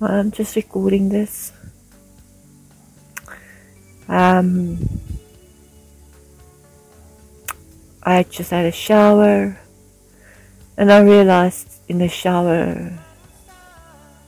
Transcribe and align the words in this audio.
I'm 0.00 0.30
just 0.30 0.54
recording 0.54 1.08
this. 1.08 1.50
Um, 4.06 4.78
I 8.04 8.22
just 8.22 8.50
had 8.50 8.64
a 8.66 8.70
shower 8.70 9.58
and 10.76 10.92
I 10.92 11.00
realized 11.00 11.80
in 11.88 11.98
the 11.98 12.06
shower 12.06 12.96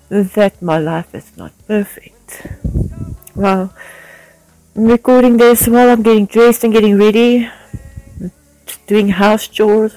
that 0.09 0.61
my 0.61 0.79
life 0.79 1.15
is 1.15 1.37
not 1.37 1.53
perfect. 1.69 2.48
Well, 3.37 3.73
I'm 4.75 4.87
recording 4.87 5.37
this 5.37 5.69
while 5.69 5.89
I'm 5.89 6.02
getting 6.02 6.27
dressed 6.27 6.65
and 6.65 6.73
getting 6.73 6.98
ready, 6.98 7.48
doing 8.89 9.11
house 9.11 9.47
chores 9.47 9.95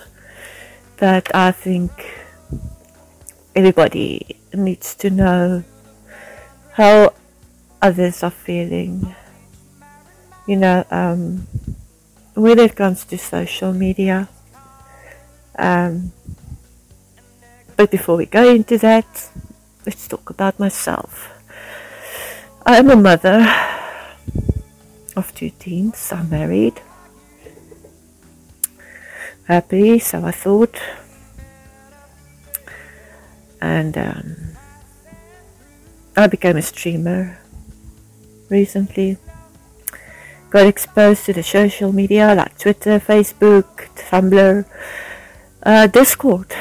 that 0.97 1.33
I 1.36 1.51
think 1.51 1.92
everybody 3.56 4.38
needs 4.54 4.96
to 4.96 5.10
know 5.10 5.64
how 6.74 7.14
others 7.82 8.24
are 8.24 8.32
feeling. 8.32 9.16
You 10.48 10.57
know, 10.57 10.86
um, 10.92 11.48
when 12.34 12.60
it 12.60 12.76
comes 12.76 13.06
to 13.06 13.18
social 13.18 13.74
media. 13.74 14.28
Um, 15.57 16.12
but 17.78 17.92
before 17.92 18.18
we 18.18 18.26
go 18.26 18.48
into 18.48 18.78
that, 18.79 19.29
let's 19.86 20.07
talk 20.07 20.29
about 20.29 20.60
myself. 20.60 21.29
I 22.65 22.78
am 22.78 22.90
a 22.90 22.96
mother 22.96 23.46
of 25.15 25.34
two 25.36 25.51
teens. 25.60 26.12
I'm 26.12 26.29
married. 26.29 26.82
Happy, 29.48 30.00
so 30.00 30.24
I 30.24 30.32
thought. 30.32 30.79
And 33.63 33.97
um, 33.97 34.35
I 36.17 36.28
became 36.28 36.58
a 36.58 36.61
streamer 36.61 37.39
recently. 38.50 39.16
Got 40.50 40.67
exposed 40.67 41.23
to 41.28 41.33
the 41.33 41.44
social 41.44 41.94
media 41.94 42.36
like 42.36 42.58
Twitter, 42.59 43.00
Facebook, 43.00 43.88
Tumblr, 43.95 44.66
uh, 45.64 45.88
Discord. 45.88 46.52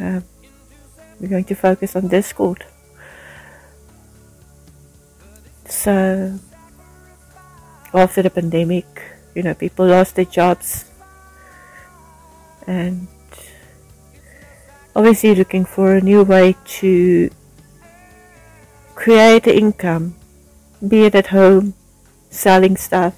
Uh, 0.00 0.20
we're 1.20 1.28
going 1.28 1.44
to 1.44 1.54
focus 1.54 1.94
on 1.94 2.08
Discord. 2.08 2.66
So, 5.66 6.40
after 7.94 8.22
the 8.22 8.30
pandemic, 8.30 9.00
you 9.36 9.44
know, 9.44 9.54
people 9.54 9.86
lost 9.86 10.16
their 10.16 10.24
jobs 10.24 10.91
and 12.66 13.06
obviously 14.94 15.34
looking 15.34 15.64
for 15.64 15.96
a 15.96 16.00
new 16.00 16.22
way 16.22 16.56
to 16.64 17.30
create 18.94 19.46
income, 19.46 20.14
be 20.86 21.04
it 21.04 21.14
at 21.14 21.28
home, 21.28 21.74
selling 22.30 22.76
stuff, 22.76 23.14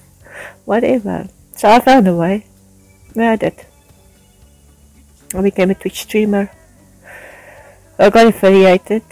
whatever. 0.65 1.27
So 1.55 1.69
I 1.69 1.79
found 1.79 2.07
a 2.07 2.15
way. 2.15 2.45
I 3.17 3.35
did. 3.35 3.65
I 5.33 5.41
became 5.41 5.71
a 5.71 5.75
Twitch 5.75 6.01
streamer. 6.01 6.51
I 7.97 8.09
got 8.09 8.27
affiliated, 8.27 9.03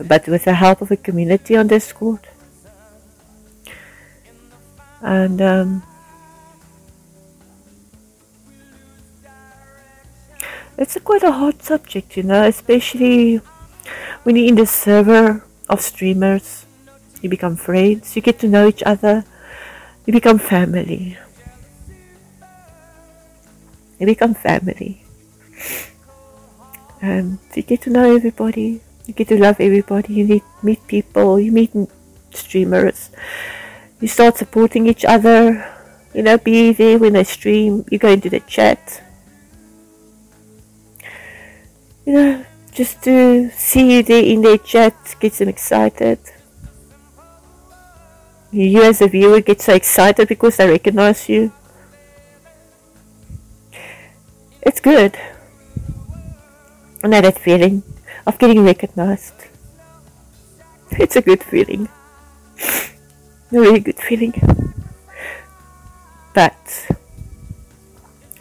but 0.00 0.26
with 0.26 0.44
the 0.44 0.54
help 0.54 0.80
of 0.80 0.90
a 0.90 0.96
community 0.96 1.56
on 1.56 1.66
Discord. 1.66 2.20
And 5.02 5.42
um, 5.42 5.82
it's 10.78 10.96
a 10.96 11.00
quite 11.00 11.22
a 11.22 11.32
hot 11.32 11.62
subject, 11.62 12.16
you 12.16 12.22
know, 12.22 12.44
especially 12.44 13.36
when 14.22 14.36
you're 14.36 14.48
in 14.48 14.56
the 14.56 14.66
server 14.66 15.44
of 15.68 15.80
streamers. 15.80 16.66
You 17.20 17.28
become 17.28 17.56
friends, 17.56 18.16
you 18.16 18.22
get 18.22 18.38
to 18.40 18.48
know 18.48 18.66
each 18.66 18.82
other, 18.82 19.24
you 20.06 20.12
become 20.12 20.38
family. 20.38 21.16
You 23.98 24.06
become 24.06 24.34
family. 24.34 25.04
And 27.00 27.38
you 27.54 27.62
get 27.62 27.82
to 27.82 27.90
know 27.90 28.16
everybody, 28.16 28.80
you 29.06 29.14
get 29.14 29.28
to 29.28 29.38
love 29.38 29.60
everybody, 29.60 30.14
you 30.14 30.24
meet, 30.26 30.42
meet 30.62 30.86
people, 30.86 31.38
you 31.38 31.52
meet 31.52 31.70
streamers, 32.30 33.10
you 34.00 34.08
start 34.08 34.36
supporting 34.36 34.86
each 34.86 35.04
other, 35.04 35.64
you 36.14 36.22
know, 36.22 36.38
be 36.38 36.72
there 36.72 36.98
when 36.98 37.12
they 37.12 37.24
stream, 37.24 37.84
you 37.90 37.98
go 37.98 38.08
into 38.08 38.30
the 38.30 38.40
chat, 38.40 39.02
you 42.04 42.12
know, 42.12 42.44
just 42.72 43.02
to 43.04 43.50
see 43.50 43.96
you 43.96 44.02
there 44.02 44.22
in 44.22 44.42
their 44.42 44.58
chat 44.58 44.94
gets 45.20 45.38
them 45.38 45.48
excited. 45.48 46.18
You 48.50 48.82
as 48.82 49.00
a 49.00 49.08
viewer 49.08 49.40
get 49.40 49.60
so 49.60 49.74
excited 49.74 50.28
because 50.28 50.56
they 50.56 50.68
recognize 50.68 51.28
you. 51.28 51.52
It's 54.60 54.80
good. 54.80 55.16
I 57.02 57.08
know 57.08 57.20
that 57.20 57.38
feeling 57.38 57.82
of 58.26 58.38
getting 58.38 58.64
recognized. 58.64 59.34
It's 60.92 61.16
a 61.16 61.22
good 61.22 61.42
feeling. 61.42 61.88
A 62.58 63.60
really 63.60 63.80
good 63.80 63.98
feeling. 63.98 64.34
But 66.34 66.88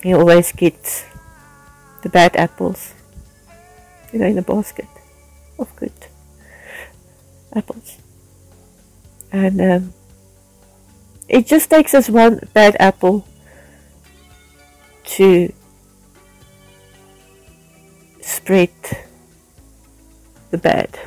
you 0.04 0.18
always 0.18 0.52
get 0.52 1.06
the 2.04 2.10
bad 2.10 2.36
apples 2.36 2.94
you 4.12 4.20
know, 4.20 4.26
in 4.26 4.38
a 4.38 4.42
basket 4.42 4.88
of 5.58 5.74
good 5.76 5.94
apples. 7.54 7.98
And 9.32 9.62
um, 9.62 9.94
it 11.28 11.48
just 11.48 11.70
takes 11.70 11.94
us 11.94 12.10
one 12.10 12.40
bad 12.54 12.76
apple 12.80 13.26
to 15.06 15.54
spread 18.22 18.70
the 20.50 20.58
bad 20.58 20.98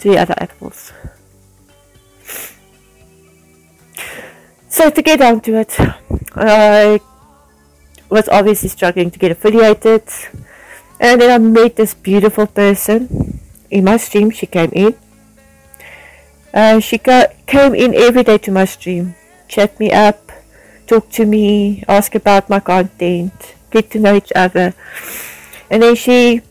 to 0.00 0.10
the 0.10 0.18
other 0.18 0.34
apples. 0.38 0.92
So 4.68 4.90
to 4.90 5.02
get 5.02 5.20
down 5.20 5.40
to 5.42 5.60
it, 5.60 5.76
I 6.34 7.00
was 8.08 8.28
obviously 8.28 8.68
struggling 8.68 9.10
to 9.10 9.18
get 9.18 9.30
affiliated 9.30 10.02
and 11.02 11.20
then 11.20 11.34
I 11.34 11.38
met 11.38 11.74
this 11.74 11.94
beautiful 11.94 12.46
person 12.46 13.40
in 13.68 13.84
my 13.84 13.96
stream. 13.96 14.30
She 14.30 14.46
came 14.46 14.70
in. 14.72 14.94
Uh, 16.54 16.78
she 16.78 16.96
ca- 16.96 17.34
came 17.44 17.74
in 17.74 17.92
every 17.92 18.22
day 18.22 18.38
to 18.38 18.52
my 18.52 18.64
stream, 18.64 19.16
chat 19.48 19.80
me 19.80 19.90
up, 19.90 20.30
talk 20.86 21.10
to 21.10 21.26
me, 21.26 21.82
ask 21.88 22.14
about 22.14 22.48
my 22.48 22.60
content, 22.60 23.32
get 23.70 23.90
to 23.90 23.98
know 23.98 24.14
each 24.14 24.30
other. 24.36 24.74
And 25.70 25.82
then 25.82 25.96
she 25.96 26.42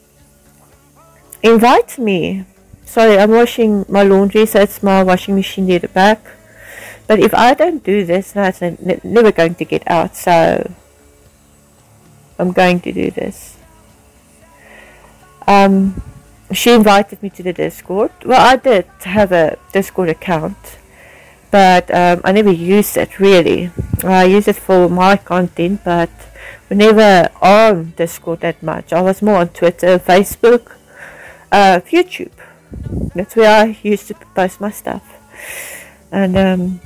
invites 1.41 1.97
me. 1.97 2.45
Sorry, 2.83 3.17
I'm 3.17 3.31
washing 3.31 3.85
my 3.87 4.03
laundry, 4.03 4.45
so 4.47 4.59
it's 4.59 4.83
my 4.83 5.01
washing 5.01 5.35
machine 5.35 5.67
near 5.67 5.79
the 5.79 5.87
back. 5.87 6.19
But 7.07 7.19
if 7.19 7.33
I 7.33 7.53
don't 7.53 7.83
do 7.83 8.03
this, 8.03 8.33
that's 8.33 8.59
never 8.59 9.31
going 9.31 9.55
to 9.55 9.65
get 9.65 9.83
out. 9.87 10.15
So 10.15 10.73
I'm 12.37 12.51
going 12.51 12.81
to 12.81 12.91
do 12.91 13.11
this 13.11 13.50
um, 15.47 16.01
she 16.51 16.71
invited 16.71 17.21
me 17.23 17.29
to 17.31 17.43
the 17.43 17.53
Discord. 17.53 18.11
Well, 18.25 18.41
I 18.41 18.55
did 18.55 18.85
have 19.01 19.31
a 19.31 19.57
Discord 19.71 20.09
account, 20.09 20.57
but 21.49 21.93
um, 21.93 22.21
I 22.23 22.31
never 22.31 22.51
used 22.51 22.97
it 22.97 23.19
really. 23.19 23.71
I 24.03 24.25
used 24.25 24.47
it 24.47 24.55
for 24.55 24.89
my 24.89 25.17
content, 25.17 25.81
but 25.83 26.09
we 26.69 26.77
never 26.77 27.29
on 27.41 27.93
Discord 27.95 28.41
that 28.41 28.61
much. 28.61 28.93
I 28.93 29.01
was 29.01 29.21
more 29.21 29.37
on 29.37 29.49
Twitter, 29.49 29.99
Facebook, 29.99 30.75
uh, 31.51 31.81
YouTube. 31.89 32.31
That's 33.15 33.35
where 33.35 33.51
I 33.51 33.77
used 33.83 34.07
to 34.07 34.15
post 34.35 34.61
my 34.61 34.71
stuff. 34.71 35.03
And 36.11 36.37
um, 36.37 36.81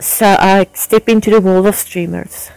so 0.00 0.36
I 0.38 0.66
step 0.74 1.08
into 1.08 1.30
the 1.30 1.40
world 1.40 1.66
of 1.66 1.74
streamers. 1.74 2.50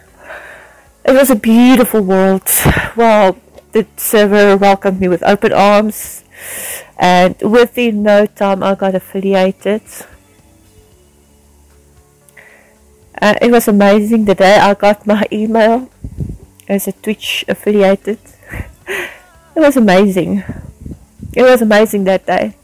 It 1.05 1.13
was 1.13 1.29
a 1.29 1.35
beautiful 1.35 2.01
world. 2.01 2.43
Well, 2.97 3.37
the 3.71 3.85
server 3.97 4.57
welcomed 4.57 4.99
me 4.99 5.07
with 5.07 5.23
open 5.23 5.53
arms, 5.53 6.23
and 6.97 7.35
within 7.41 8.03
no 8.03 8.25
time 8.25 8.63
I 8.63 8.75
got 8.75 8.95
affiliated. 8.95 9.81
Uh, 13.19 13.33
it 13.41 13.51
was 13.51 13.67
amazing 13.67 14.25
the 14.25 14.35
day 14.35 14.57
I 14.57 14.73
got 14.73 15.07
my 15.07 15.25
email 15.31 15.89
as 16.67 16.87
a 16.87 16.91
Twitch 16.91 17.43
affiliated. 17.47 18.19
it 18.87 19.59
was 19.59 19.75
amazing. 19.75 20.43
It 21.33 21.43
was 21.43 21.61
amazing 21.61 22.03
that 22.05 22.25
day. 22.25 22.55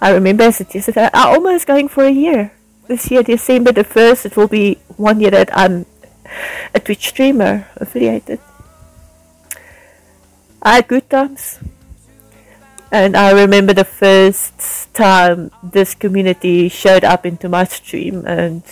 I 0.00 0.10
remember 0.10 0.44
as 0.44 0.60
it 0.60 0.74
yesterday, 0.74 1.08
I'm 1.12 1.36
almost 1.36 1.66
going 1.66 1.88
for 1.88 2.04
a 2.04 2.10
year. 2.10 2.52
This 2.86 3.10
year, 3.10 3.22
December 3.22 3.72
the 3.72 3.84
1st, 3.84 4.26
it 4.26 4.36
will 4.36 4.48
be 4.48 4.78
one 4.96 5.20
year 5.20 5.30
that 5.30 5.48
I'm 5.56 5.86
a 6.74 6.80
Twitch 6.80 7.08
streamer 7.08 7.66
affiliated. 7.76 8.40
I 10.64 10.76
had 10.76 10.88
good 10.88 11.10
times. 11.10 11.60
And 12.90 13.16
I 13.16 13.32
remember 13.32 13.74
the 13.74 13.84
first 13.84 14.94
time 14.94 15.50
this 15.62 15.94
community 15.94 16.68
showed 16.68 17.04
up 17.04 17.26
into 17.26 17.48
my 17.48 17.64
stream 17.64 18.24
and 18.24 18.62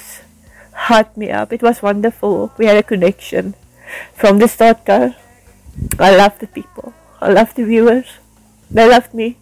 hyped 0.89 1.17
me 1.17 1.31
up. 1.31 1.53
It 1.53 1.63
was 1.63 1.83
wonderful. 1.83 2.53
We 2.57 2.67
had 2.67 2.77
a 2.77 2.83
connection 2.83 3.55
from 4.15 4.39
the 4.39 4.49
start 4.49 4.87
go. 4.87 5.15
I 5.99 6.17
love 6.17 6.39
the 6.39 6.47
people. 6.47 6.95
I 7.21 7.33
love 7.33 7.55
the 7.55 7.65
viewers. 7.65 8.07
They 8.71 8.89
loved 8.89 9.13
me. 9.13 9.37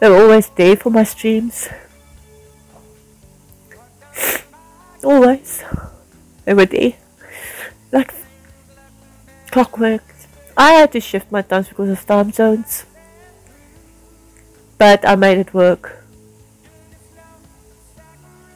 They 0.00 0.10
were 0.10 0.22
always 0.22 0.50
there 0.50 0.76
for 0.76 0.90
my 0.90 1.04
streams. 1.04 1.68
Always. 5.02 5.64
They 6.44 6.54
were 6.54 6.66
there. 6.66 6.94
Like 7.92 8.12
clockwork. 9.50 10.13
I 10.56 10.72
had 10.72 10.92
to 10.92 11.00
shift 11.00 11.32
my 11.32 11.42
times 11.42 11.68
because 11.68 11.90
of 11.90 12.06
time 12.06 12.30
zones. 12.32 12.86
But 14.78 15.06
I 15.06 15.16
made 15.16 15.38
it 15.38 15.54
work. 15.54 16.04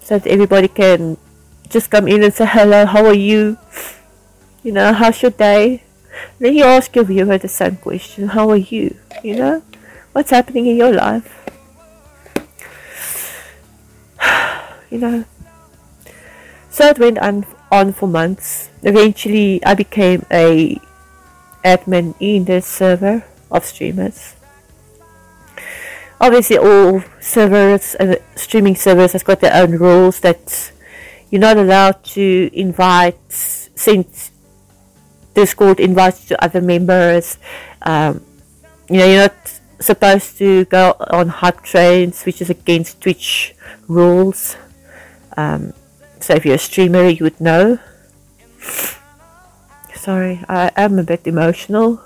So 0.01 0.19
that 0.19 0.27
everybody 0.27 0.69
can 0.69 1.17
just 1.69 1.91
come 1.91 2.09
in 2.09 2.23
and 2.23 2.33
say 2.33 2.47
hello 2.47 2.87
how 2.87 3.05
are 3.05 3.15
you? 3.15 3.59
You 4.63 4.73
know 4.73 4.93
how's 4.93 5.21
your 5.21 5.31
day? 5.31 5.83
Then 6.39 6.55
you 6.55 6.65
ask 6.65 6.95
your 6.97 7.05
viewer 7.05 7.37
the 7.37 7.49
same 7.49 7.77
question 7.77 8.29
how 8.29 8.49
are 8.51 8.57
you? 8.57 8.97
You 9.23 9.37
know 9.37 9.63
what's 10.13 10.31
happening 10.31 10.67
in 10.67 10.77
your 10.77 10.93
life? 10.93 11.35
You 14.91 14.99
know. 14.99 15.25
So 16.71 16.87
it 16.87 16.99
went 16.99 17.19
on 17.19 17.45
on 17.71 17.93
for 17.93 18.09
months. 18.09 18.71
Eventually 18.83 19.63
I 19.65 19.75
became 19.75 20.25
a 20.33 20.81
admin 21.65 22.15
in 22.21 22.45
the 22.45 22.61
server 22.61 23.25
of 23.51 23.65
streamers. 23.65 24.37
Obviously 26.21 26.59
all 26.59 27.03
servers 27.21 27.95
and 27.95 28.17
uh, 28.17 28.19
streaming 28.35 28.75
servers 28.75 29.13
has 29.13 29.23
got 29.23 29.41
their 29.41 29.55
own 29.55 29.73
rules 29.73 30.21
that 30.21 30.73
you're 31.31 31.41
not 31.41 31.57
allowed 31.57 32.03
to 32.03 32.51
invite 32.53 33.19
send 33.29 34.07
discord 35.35 35.79
invites 35.79 36.25
to 36.25 36.43
other 36.43 36.61
members 36.61 37.39
um, 37.83 38.21
you 38.91 38.97
know 38.97 39.07
you're 39.07 39.23
not 39.23 39.61
supposed 39.79 40.37
to 40.39 40.65
go 40.65 40.97
on 40.99 41.29
hype 41.29 41.63
trains 41.63 42.25
which 42.25 42.43
is 42.43 42.51
against 42.51 43.01
twitch 43.01 43.55
rules. 43.87 44.57
Um, 45.37 45.73
so 46.19 46.35
if 46.35 46.45
you're 46.45 46.57
a 46.57 46.59
streamer 46.59 47.09
you 47.09 47.23
would 47.23 47.41
know 47.41 47.79
sorry 49.99 50.45
i 50.49 50.71
am 50.77 50.99
a 50.99 51.03
bit 51.03 51.27
emotional 51.27 52.01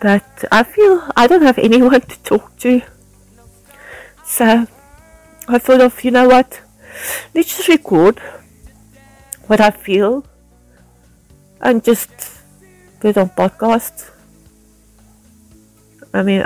but 0.00 0.44
I 0.52 0.62
feel 0.62 1.10
I 1.16 1.26
don't 1.26 1.42
have 1.42 1.58
anyone 1.58 2.00
to 2.00 2.18
talk 2.22 2.56
to. 2.58 2.82
So 4.24 4.66
I 5.48 5.58
thought 5.58 5.80
of, 5.80 6.04
you 6.04 6.10
know 6.10 6.28
what, 6.28 6.60
let's 7.34 7.56
just 7.56 7.68
record 7.68 8.20
what 9.46 9.60
I 9.60 9.70
feel 9.70 10.24
and 11.60 11.82
just 11.82 12.10
put 13.00 13.10
it 13.10 13.18
on 13.18 13.30
podcast. 13.30 14.10
I 16.12 16.22
mean, 16.22 16.44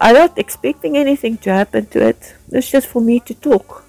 I'm 0.00 0.14
not 0.14 0.38
expecting 0.38 0.96
anything 0.96 1.38
to 1.38 1.50
happen 1.50 1.86
to 1.86 2.08
it. 2.08 2.34
It's 2.50 2.70
just 2.70 2.86
for 2.86 3.02
me 3.02 3.20
to 3.20 3.34
talk. 3.34 3.84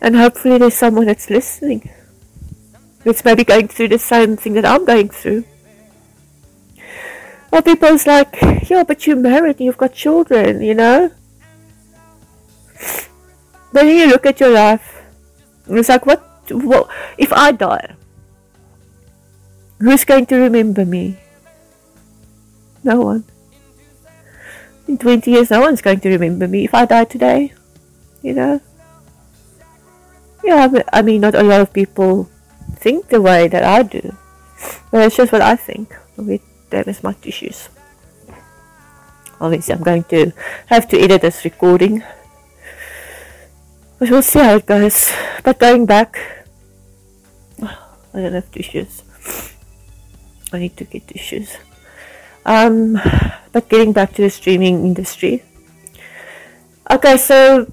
And 0.00 0.16
hopefully 0.16 0.58
there's 0.58 0.74
someone 0.74 1.06
that's 1.06 1.30
listening. 1.30 1.90
That's 3.04 3.24
maybe 3.24 3.44
going 3.44 3.68
through 3.68 3.88
the 3.88 3.98
same 3.98 4.36
thing 4.36 4.54
that 4.54 4.64
I'm 4.64 4.84
going 4.84 5.10
through. 5.10 5.44
Well, 7.50 7.62
people's 7.62 8.06
like, 8.06 8.36
yeah, 8.68 8.82
but 8.82 9.06
you're 9.06 9.16
married 9.16 9.56
and 9.56 9.66
you've 9.66 9.76
got 9.76 9.92
children, 9.92 10.60
you 10.60 10.74
know? 10.74 11.12
But 13.72 13.84
then 13.84 13.96
you 13.96 14.06
look 14.08 14.26
at 14.26 14.40
your 14.40 14.50
life, 14.50 15.02
and 15.66 15.78
it's 15.78 15.88
like, 15.88 16.06
what, 16.06 16.20
what, 16.50 16.88
if 17.18 17.32
I 17.32 17.52
die, 17.52 17.94
who's 19.78 20.04
going 20.04 20.26
to 20.26 20.36
remember 20.36 20.84
me? 20.84 21.18
No 22.82 23.00
one. 23.00 23.24
In 24.88 24.98
20 24.98 25.30
years, 25.30 25.50
no 25.50 25.60
one's 25.60 25.80
going 25.80 26.00
to 26.00 26.08
remember 26.08 26.48
me 26.48 26.64
if 26.64 26.74
I 26.74 26.86
die 26.86 27.04
today, 27.04 27.52
you 28.22 28.34
know? 28.34 28.60
Yeah, 30.42 30.68
I 30.92 31.02
mean, 31.02 31.20
not 31.20 31.34
a 31.34 31.42
lot 31.42 31.60
of 31.60 31.72
people 31.72 32.28
think 32.76 33.08
the 33.08 33.20
way 33.20 33.48
that 33.48 33.64
I 33.64 33.82
do, 33.82 34.14
but 34.90 35.02
it's 35.02 35.16
just 35.16 35.32
what 35.32 35.42
I 35.42 35.56
think 35.56 35.94
of 36.18 36.28
it 36.28 36.42
damage 36.70 37.02
my 37.02 37.12
tissues. 37.12 37.68
Obviously, 39.40 39.74
I'm 39.74 39.82
going 39.82 40.04
to 40.04 40.32
have 40.66 40.88
to 40.88 40.98
edit 40.98 41.22
this 41.22 41.44
recording. 41.44 42.02
But 43.98 44.10
we'll 44.10 44.22
see 44.22 44.38
how 44.38 44.56
it 44.56 44.66
goes. 44.66 45.12
But 45.42 45.58
going 45.58 45.86
back, 45.86 46.18
I 47.60 48.20
don't 48.20 48.32
have 48.32 48.50
tissues. 48.50 49.02
I 50.52 50.58
need 50.58 50.76
to 50.76 50.84
get 50.84 51.08
tissues. 51.08 51.56
Um, 52.46 53.00
but 53.52 53.68
getting 53.68 53.92
back 53.92 54.14
to 54.14 54.22
the 54.22 54.30
streaming 54.30 54.84
industry. 54.84 55.42
Okay, 56.90 57.16
so 57.16 57.66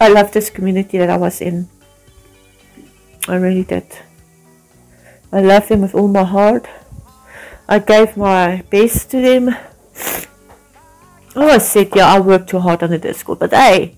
I 0.00 0.08
love 0.08 0.32
this 0.32 0.50
community 0.50 0.98
that 0.98 1.10
I 1.10 1.16
was 1.16 1.40
in. 1.40 1.68
I 3.28 3.36
really 3.36 3.64
did. 3.64 3.86
I 5.32 5.40
loved 5.40 5.68
them 5.68 5.82
with 5.82 5.94
all 5.94 6.08
my 6.08 6.24
heart. 6.24 6.68
I 7.68 7.80
gave 7.80 8.16
my 8.16 8.62
best 8.70 9.10
to 9.10 9.20
them. 9.20 9.56
Oh, 11.34 11.48
I 11.48 11.58
said, 11.58 11.90
yeah, 11.94 12.06
I 12.06 12.20
work 12.20 12.46
too 12.46 12.60
hard 12.60 12.82
on 12.82 12.90
the 12.90 12.98
Discord, 12.98 13.40
but 13.40 13.52
hey, 13.52 13.96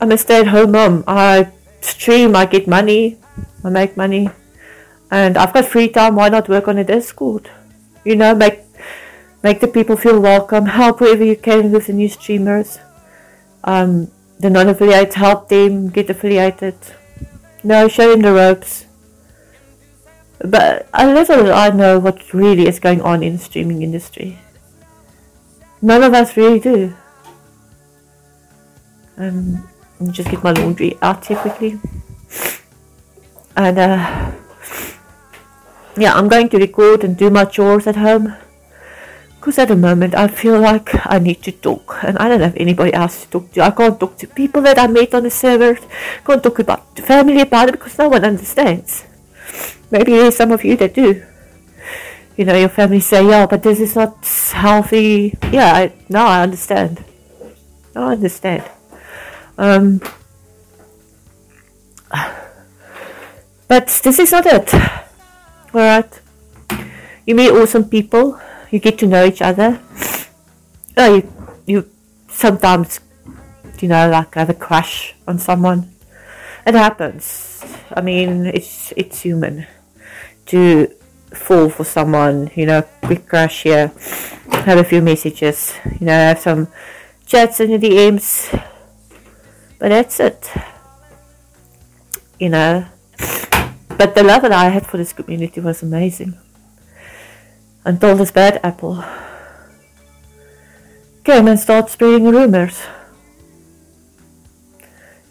I'm 0.00 0.12
a 0.12 0.16
stay-at-home 0.16 0.72
mom. 0.72 1.04
I 1.06 1.50
stream, 1.80 2.34
I 2.36 2.46
get 2.46 2.66
money, 2.66 3.18
I 3.62 3.70
make 3.70 3.96
money, 3.96 4.30
and 5.10 5.36
I've 5.36 5.52
got 5.52 5.66
free 5.66 5.88
time. 5.88 6.14
Why 6.14 6.28
not 6.28 6.48
work 6.48 6.68
on 6.68 6.76
the 6.76 6.84
Discord? 6.84 7.50
You 8.04 8.16
know, 8.16 8.34
make 8.34 8.60
make 9.42 9.60
the 9.60 9.68
people 9.68 9.96
feel 9.96 10.20
welcome. 10.20 10.66
Help 10.66 11.00
wherever 11.00 11.24
you 11.24 11.36
can 11.36 11.72
with 11.72 11.88
the 11.88 11.92
new 11.92 12.08
streamers. 12.08 12.78
Um, 13.64 14.10
the 14.38 14.48
non-affiliates 14.48 15.16
help 15.16 15.48
them 15.48 15.90
get 15.90 16.08
affiliated. 16.08 16.76
No, 17.64 17.88
show 17.88 18.10
them 18.10 18.22
the 18.22 18.32
ropes. 18.32 18.86
But 20.44 20.88
a 20.92 21.06
little 21.06 21.52
I 21.52 21.70
know 21.70 21.98
what 21.98 22.34
really 22.34 22.66
is 22.66 22.80
going 22.80 23.00
on 23.00 23.22
in 23.22 23.34
the 23.34 23.38
streaming 23.38 23.82
industry. 23.82 24.38
None 25.80 26.02
of 26.02 26.14
us 26.14 26.36
really 26.36 26.58
do. 26.58 26.94
Um, 29.16 29.68
just 30.10 30.30
get 30.30 30.42
my 30.42 30.52
laundry 30.52 30.98
out 31.00 31.24
here 31.26 31.36
quickly. 31.36 31.78
And 33.56 33.78
uh, 33.78 34.32
yeah, 35.96 36.14
I'm 36.14 36.28
going 36.28 36.48
to 36.48 36.58
record 36.58 37.04
and 37.04 37.16
do 37.16 37.30
my 37.30 37.44
chores 37.44 37.86
at 37.86 37.96
home. 37.96 38.34
Because 39.42 39.58
at 39.58 39.74
the 39.74 39.76
moment 39.76 40.14
I 40.14 40.28
feel 40.28 40.60
like 40.60 40.94
I 41.04 41.18
need 41.18 41.42
to 41.42 41.50
talk 41.50 41.98
and 42.04 42.16
I 42.18 42.28
don't 42.28 42.42
have 42.42 42.54
anybody 42.54 42.94
else 42.94 43.24
to 43.24 43.28
talk 43.28 43.50
to. 43.50 43.62
I 43.62 43.72
can't 43.72 43.98
talk 43.98 44.16
to 44.18 44.28
people 44.28 44.62
that 44.62 44.78
I 44.78 44.86
met 44.86 45.14
on 45.14 45.24
the 45.24 45.30
server. 45.34 45.76
Can't 46.24 46.40
talk 46.40 46.60
about 46.60 46.96
family 47.00 47.40
about 47.40 47.70
it 47.70 47.72
because 47.72 47.98
no 47.98 48.08
one 48.08 48.24
understands. 48.24 49.04
Maybe 49.90 50.12
there's 50.12 50.36
some 50.36 50.52
of 50.52 50.64
you 50.64 50.76
that 50.76 50.94
do. 50.94 51.26
You 52.36 52.44
know, 52.44 52.54
your 52.54 52.68
family 52.68 53.00
say, 53.00 53.26
yeah, 53.26 53.46
but 53.46 53.64
this 53.64 53.80
is 53.80 53.96
not 53.96 54.24
healthy. 54.52 55.36
Yeah, 55.50 55.74
I, 55.74 55.92
no, 56.08 56.24
I 56.24 56.44
understand. 56.44 57.04
No, 57.96 58.02
I 58.10 58.12
understand. 58.12 58.62
Um, 59.58 60.00
but 63.66 63.88
this 64.04 64.20
is 64.20 64.30
not 64.30 64.46
it. 64.46 64.72
Alright. 65.74 66.20
You 67.26 67.34
meet 67.34 67.50
awesome 67.50 67.88
people. 67.88 68.38
You 68.72 68.78
get 68.80 68.98
to 69.00 69.06
know 69.06 69.26
each 69.26 69.42
other. 69.42 69.80
Oh, 70.96 71.14
you, 71.14 71.32
you 71.66 71.90
sometimes, 72.28 73.00
you 73.80 73.88
know, 73.88 74.08
like 74.08 74.34
have 74.34 74.48
a 74.48 74.54
crush 74.54 75.14
on 75.28 75.38
someone. 75.38 75.92
It 76.66 76.74
happens. 76.74 77.62
I 77.94 78.00
mean, 78.00 78.46
it's 78.46 78.94
it's 78.96 79.20
human 79.20 79.66
to 80.46 80.88
fall 81.34 81.68
for 81.68 81.84
someone, 81.84 82.50
you 82.54 82.64
know, 82.64 82.80
quick 83.02 83.28
crush 83.28 83.64
here, 83.64 83.92
have 84.64 84.78
a 84.78 84.84
few 84.84 85.02
messages, 85.02 85.74
you 86.00 86.06
know, 86.06 86.12
have 86.12 86.38
some 86.38 86.68
chats 87.26 87.60
in 87.60 87.72
the 87.72 87.78
DMs. 87.78 88.48
But 89.78 89.90
that's 89.90 90.18
it. 90.18 90.50
You 92.40 92.48
know. 92.48 92.86
But 93.98 94.14
the 94.14 94.22
love 94.22 94.42
that 94.42 94.52
I 94.52 94.70
had 94.70 94.86
for 94.86 94.96
this 94.96 95.12
community 95.12 95.60
was 95.60 95.82
amazing. 95.82 96.38
Until 97.84 98.16
this 98.16 98.30
bad 98.30 98.60
apple 98.62 99.04
came 101.24 101.48
and 101.48 101.58
started 101.58 101.90
spreading 101.90 102.26
rumors 102.28 102.82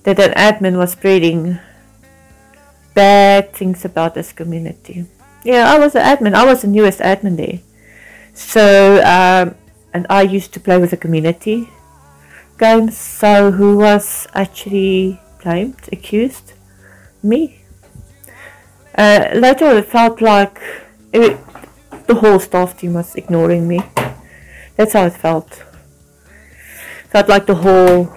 that 0.03 0.19
an 0.19 0.31
admin 0.33 0.77
was 0.77 0.91
spreading 0.91 1.59
bad 2.93 3.53
things 3.53 3.85
about 3.85 4.15
this 4.15 4.33
community. 4.33 5.05
Yeah, 5.43 5.71
I 5.71 5.79
was 5.79 5.95
an 5.95 6.03
admin. 6.03 6.33
I 6.33 6.45
was 6.45 6.61
the 6.61 6.67
newest 6.67 6.99
admin 6.99 7.37
there. 7.37 7.59
So, 8.33 9.01
um, 9.03 9.55
and 9.93 10.05
I 10.09 10.21
used 10.21 10.53
to 10.53 10.59
play 10.59 10.77
with 10.77 10.91
the 10.91 10.97
community 10.97 11.69
games. 12.57 12.97
So, 12.97 13.51
who 13.51 13.77
was 13.77 14.27
actually 14.33 15.19
blamed, 15.43 15.89
accused? 15.91 16.53
Me. 17.23 17.61
Uh, 18.97 19.29
later 19.35 19.77
it 19.77 19.85
felt 19.85 20.21
like 20.21 20.59
it, 21.13 21.37
the 22.07 22.15
whole 22.15 22.39
staff 22.39 22.77
team 22.77 22.93
was 22.93 23.15
ignoring 23.15 23.67
me. 23.67 23.81
That's 24.75 24.93
how 24.93 25.05
it 25.05 25.13
felt. 25.13 25.63
Felt 27.09 27.27
like 27.27 27.45
the 27.45 27.55
whole 27.55 28.15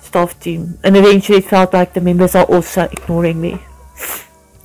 staff 0.00 0.38
team, 0.40 0.78
and 0.82 0.96
eventually 0.96 1.38
it 1.38 1.44
felt 1.44 1.74
like 1.74 1.92
the 1.92 2.00
members 2.00 2.34
are 2.34 2.44
also 2.44 2.82
ignoring 2.84 3.40
me, 3.40 3.60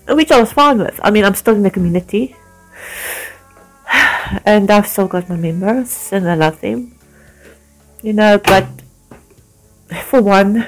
which 0.08 0.32
I 0.32 0.40
was 0.40 0.54
fine 0.54 0.80
with. 0.80 1.00
I 1.04 1.12
mean, 1.12 1.26
I'm 1.26 1.36
still 1.36 1.56
in 1.56 1.64
the 1.64 1.72
community, 1.72 2.36
and 4.46 4.72
I've 4.72 4.88
still 4.88 5.08
got 5.08 5.28
my 5.28 5.36
members, 5.36 6.14
and 6.14 6.30
I 6.30 6.36
love 6.36 6.62
them, 6.62 6.96
you 8.02 8.14
know. 8.14 8.38
But 8.38 8.66
for 10.08 10.22
one, 10.22 10.66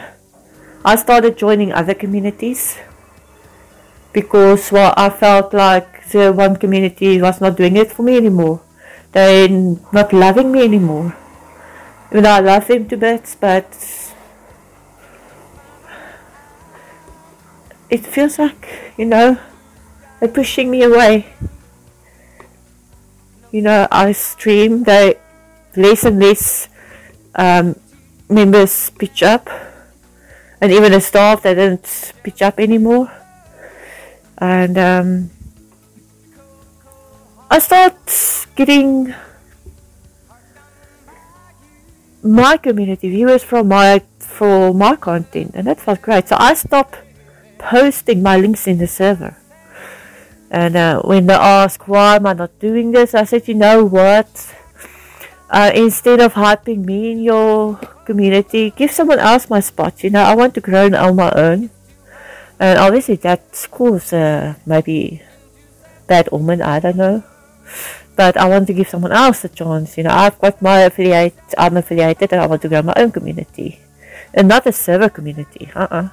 I 0.84 0.98
started 0.98 1.38
joining 1.38 1.72
other 1.72 1.94
communities 1.94 2.78
because 4.12 4.72
well, 4.72 4.94
I 4.98 5.10
felt 5.10 5.54
like 5.54 6.03
the 6.12 6.32
one 6.32 6.56
community 6.56 7.22
was 7.22 7.42
not 7.42 7.56
doing 7.56 7.78
it 7.78 7.92
for 7.92 8.04
me 8.04 8.18
anymore. 8.18 8.62
They're 9.12 9.48
not 9.50 10.12
loving 10.12 10.52
me 10.52 10.64
anymore. 10.64 11.16
Even 12.12 12.24
though 12.24 12.32
I 12.32 12.40
love 12.40 12.68
them 12.68 12.88
to 12.90 12.98
bits, 12.98 13.36
but 13.36 13.66
it 17.90 18.06
feels 18.06 18.40
like, 18.40 18.94
you 18.98 19.06
know, 19.06 19.40
they're 20.20 20.30
pushing 20.30 20.72
me 20.72 20.84
away. 20.84 21.34
You 23.52 23.62
know, 23.62 23.88
I 23.92 24.12
stream, 24.14 24.84
they 24.84 25.20
less 25.76 26.04
and 26.04 26.20
less 26.20 26.70
um, 27.36 27.76
members 28.30 28.90
pitch 28.92 29.22
up, 29.22 29.50
and 30.60 30.72
even 30.72 30.92
the 30.92 31.02
staff 31.02 31.44
they 31.44 31.54
don't 31.54 32.14
pitch 32.24 32.42
up 32.42 32.60
anymore. 32.60 33.12
And 34.40 34.78
um, 34.78 35.30
I 37.54 37.60
start 37.60 37.94
getting 38.56 39.14
my 42.24 42.58
community 42.58 43.14
viewers 43.14 43.44
from 43.44 43.68
my 43.68 44.02
for 44.18 44.74
my 44.74 44.96
content, 44.96 45.52
and 45.54 45.68
that 45.68 45.80
felt 45.80 46.02
great. 46.02 46.30
So 46.30 46.36
I 46.40 46.56
stopped 46.56 46.98
posting 47.60 48.24
my 48.24 48.38
links 48.38 48.66
in 48.66 48.80
the 48.80 48.88
server. 48.88 49.38
And 50.50 50.76
uh, 50.76 51.04
when 51.04 51.28
they 51.28 51.38
ask 51.38 51.88
why 51.88 52.16
am 52.16 52.26
I 52.26 52.34
not 52.34 52.58
doing 52.58 52.90
this, 52.90 53.14
I 53.14 53.24
said, 53.24 53.48
you 53.48 53.54
know 53.54 53.86
what? 53.86 54.34
Uh, 55.48 55.70
instead 55.76 56.22
of 56.22 56.34
hyping 56.34 56.86
me 56.86 57.12
in 57.12 57.20
your 57.22 57.78
community, 58.10 58.74
give 58.76 58.90
someone 58.90 59.20
else 59.20 59.48
my 59.48 59.60
spot. 59.60 60.04
You 60.04 60.10
know, 60.10 60.24
I 60.24 60.34
want 60.34 60.56
to 60.56 60.62
grow 60.62 60.90
on 60.90 61.16
my 61.18 61.30
own. 61.30 61.70
And 62.60 62.80
obviously 62.80 63.18
that's 63.18 63.68
caused 63.68 64.12
uh, 64.12 64.56
maybe 64.66 65.22
bad 66.08 66.30
omen, 66.32 66.64
I 66.64 66.80
don't 66.80 66.98
know. 66.98 67.24
But 68.16 68.38
I 68.38 68.48
want 68.48 68.68
to 68.68 68.74
give 68.74 68.88
someone 68.88 69.12
else 69.12 69.44
a 69.44 69.50
chance. 69.50 69.98
You 69.98 70.04
know, 70.04 70.12
I've 70.12 70.38
got 70.40 70.62
my 70.62 70.82
affiliate, 70.82 71.36
I'm 71.58 71.78
affiliated 71.78 72.32
and 72.32 72.42
I 72.42 72.46
want 72.46 72.62
to 72.62 72.70
grow 72.70 72.82
my 72.82 72.94
own 72.96 73.12
community. 73.12 73.80
And 74.34 74.48
not 74.48 74.68
a 74.68 74.72
server 74.72 75.10
community. 75.10 75.70
Uh-uh. 75.76 76.10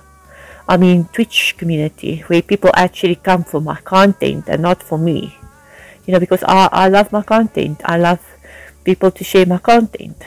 I 0.69 0.77
mean 0.77 1.09
Twitch 1.13 1.57
community 1.59 2.21
where 2.29 2.43
people 2.43 2.71
actually 2.75 3.17
come 3.17 3.45
for 3.45 3.61
my 3.61 3.81
content 3.81 4.45
and 4.49 4.63
not 4.63 4.83
for 4.83 4.99
me. 4.99 5.37
You 6.07 6.15
know, 6.15 6.21
because 6.21 6.43
I, 6.45 6.69
I 6.73 6.89
love 6.89 7.13
my 7.13 7.23
content. 7.23 7.83
I 7.85 7.99
love 7.99 8.21
people 8.85 9.11
to 9.11 9.25
share 9.25 9.47
my 9.47 9.59
content. 9.59 10.23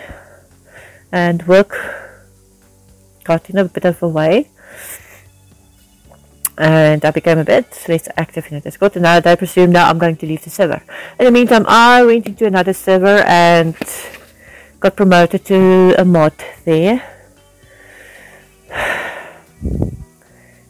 And 1.11 1.47
work 1.47 1.75
got 3.23 3.49
in 3.49 3.57
a 3.57 3.65
bit 3.65 3.85
of 3.85 4.01
a 4.03 4.07
way. 4.07 4.49
And 6.57 7.03
I 7.03 7.11
became 7.11 7.39
a 7.39 7.43
bit 7.43 7.85
less 7.87 8.07
active 8.15 8.47
in 8.49 8.55
the 8.55 8.61
Discord. 8.61 8.95
And 8.95 9.03
now 9.03 9.19
they 9.19 9.35
presume 9.35 9.71
now 9.71 9.89
I'm 9.89 9.97
going 9.97 10.17
to 10.17 10.25
leave 10.25 10.43
the 10.43 10.49
server. 10.49 10.83
In 11.19 11.25
the 11.25 11.31
meantime, 11.31 11.65
I 11.67 12.03
went 12.03 12.27
into 12.27 12.45
another 12.45 12.73
server 12.73 13.23
and 13.25 13.75
got 14.79 14.95
promoted 14.95 15.45
to 15.45 15.95
a 15.97 16.05
mod 16.05 16.33
there 16.65 17.01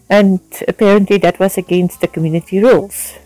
and 0.09 0.39
apparently 0.67 1.17
that 1.17 1.39
was 1.39 1.57
against 1.57 2.01
the 2.01 2.07
community 2.07 2.59
rules. 2.59 3.17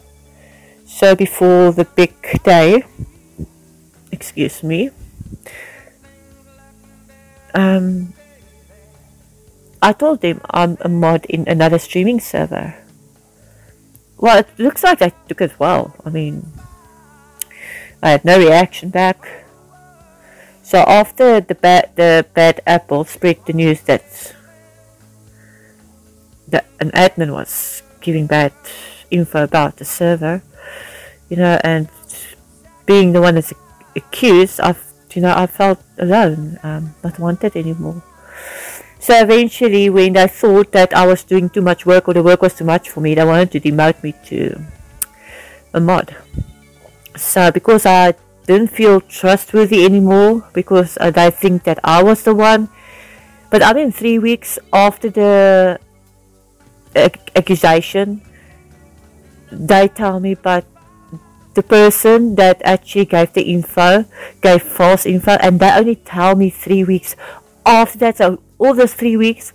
So 0.85 1.15
before 1.15 1.73
the 1.73 1.83
big 1.83 2.13
day, 2.43 2.83
excuse 4.11 4.63
me, 4.63 4.91
um, 7.53 8.13
I 9.87 9.93
told 9.93 10.19
them 10.19 10.41
I'm 10.49 10.77
a 10.81 10.89
mod 10.89 11.23
in 11.27 11.47
another 11.47 11.79
streaming 11.79 12.19
server. 12.19 12.75
Well, 14.17 14.39
it 14.39 14.49
looks 14.57 14.83
like 14.83 15.01
I 15.01 15.13
took 15.29 15.39
it 15.39 15.57
well. 15.59 15.95
I 16.03 16.09
mean, 16.09 16.51
I 18.03 18.09
had 18.09 18.25
no 18.25 18.37
reaction 18.37 18.89
back. 18.89 19.45
So 20.61 20.79
after 20.79 21.39
the 21.39 21.55
bad 21.55 21.95
the 21.95 22.27
bad 22.33 22.59
apple 22.67 23.05
spread 23.05 23.39
the 23.45 23.53
news 23.53 23.79
that 23.87 24.03
that 26.49 26.65
an 26.81 26.91
admin 26.91 27.31
was 27.31 27.81
giving 28.01 28.27
bad 28.27 28.51
info 29.09 29.45
about 29.45 29.77
the 29.77 29.85
server, 29.85 30.43
you 31.29 31.37
know, 31.37 31.61
and 31.63 31.87
being 32.85 33.13
the 33.13 33.21
one 33.21 33.35
that's 33.35 33.53
accused, 33.95 34.59
I've, 34.59 34.83
you 35.13 35.21
know, 35.21 35.33
I 35.33 35.47
felt 35.47 35.79
alone, 35.97 36.59
um, 36.61 36.93
not 37.05 37.19
wanted 37.19 37.55
anymore. 37.55 38.03
So 38.99 39.15
eventually, 39.19 39.89
when 39.89 40.13
they 40.13 40.27
thought 40.27 40.71
that 40.71 40.93
I 40.93 41.05
was 41.05 41.23
doing 41.23 41.49
too 41.49 41.61
much 41.61 41.85
work 41.85 42.07
or 42.07 42.13
the 42.13 42.23
work 42.23 42.41
was 42.41 42.55
too 42.55 42.65
much 42.65 42.89
for 42.89 43.01
me, 43.01 43.15
they 43.15 43.23
wanted 43.23 43.51
to 43.51 43.59
demote 43.59 44.01
me 44.03 44.13
to 44.25 44.59
a 45.73 45.79
mod. 45.79 46.15
So 47.15 47.51
because 47.51 47.85
I 47.85 48.13
didn't 48.45 48.69
feel 48.69 49.01
trustworthy 49.01 49.85
anymore, 49.85 50.47
because 50.53 50.97
uh, 50.99 51.11
they 51.11 51.29
think 51.31 51.63
that 51.63 51.79
I 51.83 52.03
was 52.03 52.23
the 52.23 52.33
one. 52.33 52.69
But 53.49 53.63
I 53.63 53.73
mean, 53.73 53.91
three 53.91 54.19
weeks 54.19 54.59
after 54.73 55.09
the 55.09 55.79
accusation 57.35 58.21
they 59.51 59.87
tell 59.87 60.19
me 60.19 60.33
but 60.33 60.65
the 61.53 61.63
person 61.63 62.35
that 62.35 62.61
actually 62.63 63.05
gave 63.05 63.33
the 63.33 63.43
info 63.43 64.05
gave 64.41 64.61
false 64.61 65.05
info 65.05 65.31
and 65.41 65.59
they 65.59 65.71
only 65.71 65.95
tell 65.95 66.35
me 66.35 66.49
three 66.49 66.83
weeks 66.83 67.15
after 67.65 67.97
that 67.97 68.17
so 68.17 68.41
all 68.59 68.73
those 68.73 68.93
three 68.93 69.17
weeks 69.17 69.53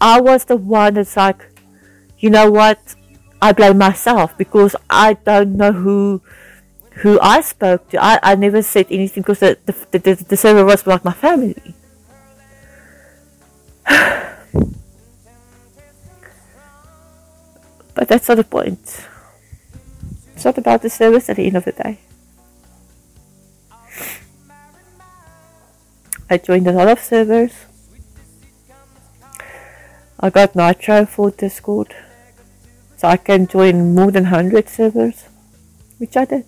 i 0.00 0.20
was 0.20 0.44
the 0.44 0.56
one 0.56 0.94
that's 0.94 1.16
like 1.16 1.46
you 2.18 2.30
know 2.30 2.50
what 2.50 2.94
i 3.42 3.52
blame 3.52 3.78
myself 3.78 4.36
because 4.38 4.76
i 4.88 5.12
don't 5.12 5.56
know 5.56 5.72
who 5.72 6.20
who 7.02 7.18
i 7.20 7.40
spoke 7.40 7.88
to 7.88 8.02
i, 8.02 8.18
I 8.22 8.34
never 8.34 8.62
said 8.62 8.86
anything 8.90 9.22
because 9.22 9.40
the, 9.40 9.58
the, 9.66 9.98
the, 9.98 10.14
the 10.14 10.36
server 10.36 10.64
was 10.64 10.86
like 10.86 11.04
my 11.04 11.12
family 11.12 11.74
But 17.96 18.08
that's 18.08 18.28
not 18.28 18.36
the 18.36 18.44
point. 18.44 19.08
It's 20.34 20.44
not 20.44 20.58
about 20.58 20.82
the 20.82 20.90
service 20.90 21.30
at 21.30 21.36
the 21.36 21.46
end 21.46 21.56
of 21.56 21.64
the 21.64 21.72
day. 21.72 21.98
I 26.28 26.36
joined 26.36 26.68
a 26.68 26.72
lot 26.72 26.88
of 26.88 27.00
servers. 27.00 27.54
I 30.18 30.30
got 30.30 30.56
Nitro 30.56 31.04
for 31.04 31.30
Discord. 31.30 31.94
So 32.96 33.08
I 33.08 33.18
can 33.18 33.46
join 33.46 33.94
more 33.94 34.10
than 34.10 34.24
100 34.24 34.68
servers. 34.68 35.24
Which 35.98 36.16
I 36.16 36.24
did. 36.24 36.46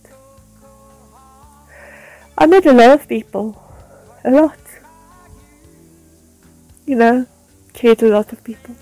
I 2.36 2.46
met 2.46 2.64
a 2.64 2.72
lot 2.72 2.90
of 2.90 3.08
people. 3.08 3.62
A 4.24 4.30
lot. 4.30 4.58
You 6.86 6.96
know, 6.96 7.26
cared 7.74 8.02
a 8.02 8.08
lot 8.08 8.32
of 8.32 8.42
people. 8.42 8.74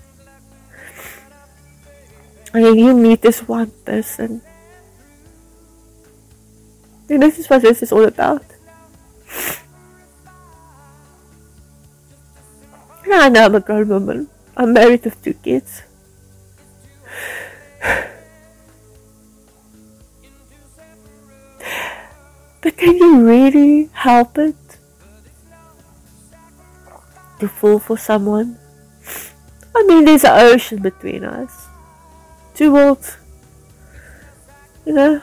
And 2.53 2.79
you 2.79 2.93
meet 2.95 3.21
this 3.21 3.45
one 3.47 3.71
person. 3.83 4.41
And 7.09 7.21
this 7.21 7.39
is 7.39 7.49
what 7.49 7.61
this 7.61 7.83
is 7.83 7.91
all 7.91 8.05
about. 8.05 8.45
I 13.11 13.29
know 13.29 13.45
I'm 13.45 13.55
a 13.55 13.59
grown 13.59 13.89
woman. 13.89 14.29
I'm 14.57 14.73
married 14.73 15.05
with 15.05 15.21
two 15.23 15.33
kids. 15.35 15.83
But 22.59 22.75
can 22.75 22.97
you 22.97 23.23
really 23.23 23.89
help 23.93 24.37
it? 24.37 24.55
To 27.39 27.47
fall 27.47 27.79
for 27.79 27.97
someone? 27.97 28.57
I 29.75 29.83
mean, 29.87 30.03
there's 30.05 30.25
an 30.25 30.33
ocean 30.33 30.81
between 30.81 31.23
us 31.23 31.67
two 32.57 32.73
worlds. 32.73 33.17
You 34.83 34.93
know? 34.93 35.21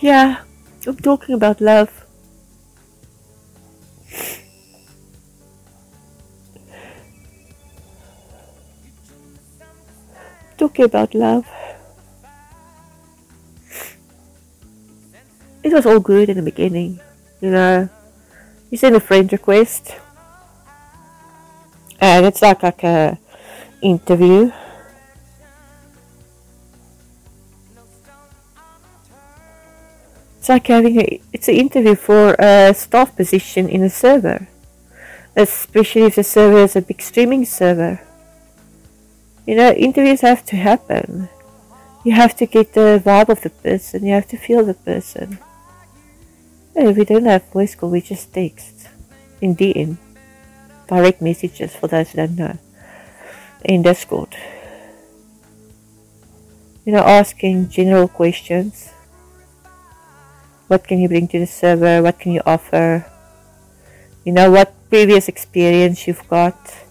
Yeah, 0.00 0.42
I'm 0.86 0.96
talking 0.98 1.34
about 1.34 1.60
love. 1.60 2.04
Talking 10.58 10.86
about 10.86 11.14
love. 11.14 11.46
It 15.62 15.72
was 15.72 15.86
all 15.86 16.00
good 16.00 16.28
in 16.28 16.36
the 16.36 16.42
beginning, 16.42 16.98
you 17.40 17.50
know. 17.50 17.88
You 18.68 18.76
send 18.76 18.96
a 18.96 19.00
friend 19.00 19.30
request, 19.30 19.94
and 22.00 22.26
it's 22.26 22.42
like 22.42 22.64
like 22.64 22.82
a 22.82 23.18
interview. 23.80 24.50
It's 30.38 30.48
like 30.48 30.66
having 30.66 31.00
a, 31.00 31.20
it's 31.32 31.46
an 31.46 31.54
interview 31.54 31.94
for 31.94 32.34
a 32.36 32.74
staff 32.74 33.14
position 33.14 33.68
in 33.68 33.84
a 33.84 33.90
server, 33.90 34.48
especially 35.36 36.02
if 36.02 36.16
the 36.16 36.24
server 36.24 36.64
is 36.64 36.74
a 36.74 36.82
big 36.82 37.00
streaming 37.00 37.44
server. 37.44 38.00
You 39.48 39.54
know, 39.54 39.72
interviews 39.72 40.20
have 40.20 40.44
to 40.52 40.56
happen. 40.56 41.30
You 42.04 42.12
have 42.12 42.36
to 42.36 42.44
get 42.44 42.74
the 42.74 43.00
vibe 43.02 43.30
of 43.30 43.40
the 43.40 43.48
person. 43.48 44.04
You 44.04 44.12
have 44.12 44.28
to 44.28 44.36
feel 44.36 44.62
the 44.62 44.74
person. 44.74 45.38
And 46.76 46.94
we 46.94 47.06
don't 47.06 47.24
have 47.24 47.48
voice 47.48 47.74
call, 47.74 47.88
we 47.88 48.02
just 48.02 48.34
text 48.34 48.88
in 49.40 49.56
DM, 49.56 49.96
direct 50.86 51.22
messages 51.22 51.74
for 51.74 51.88
those 51.88 52.10
who 52.10 52.18
don't 52.18 52.36
know, 52.36 52.58
in 53.64 53.80
Discord. 53.80 54.36
You 56.84 56.92
know, 56.92 57.04
asking 57.08 57.70
general 57.70 58.06
questions. 58.06 58.92
What 60.66 60.86
can 60.86 61.00
you 61.00 61.08
bring 61.08 61.26
to 61.28 61.38
the 61.38 61.46
server? 61.46 62.02
What 62.02 62.20
can 62.20 62.32
you 62.32 62.42
offer? 62.44 63.10
You 64.26 64.32
know, 64.32 64.50
what 64.50 64.74
previous 64.90 65.26
experience 65.26 66.06
you've 66.06 66.28
got 66.28 66.84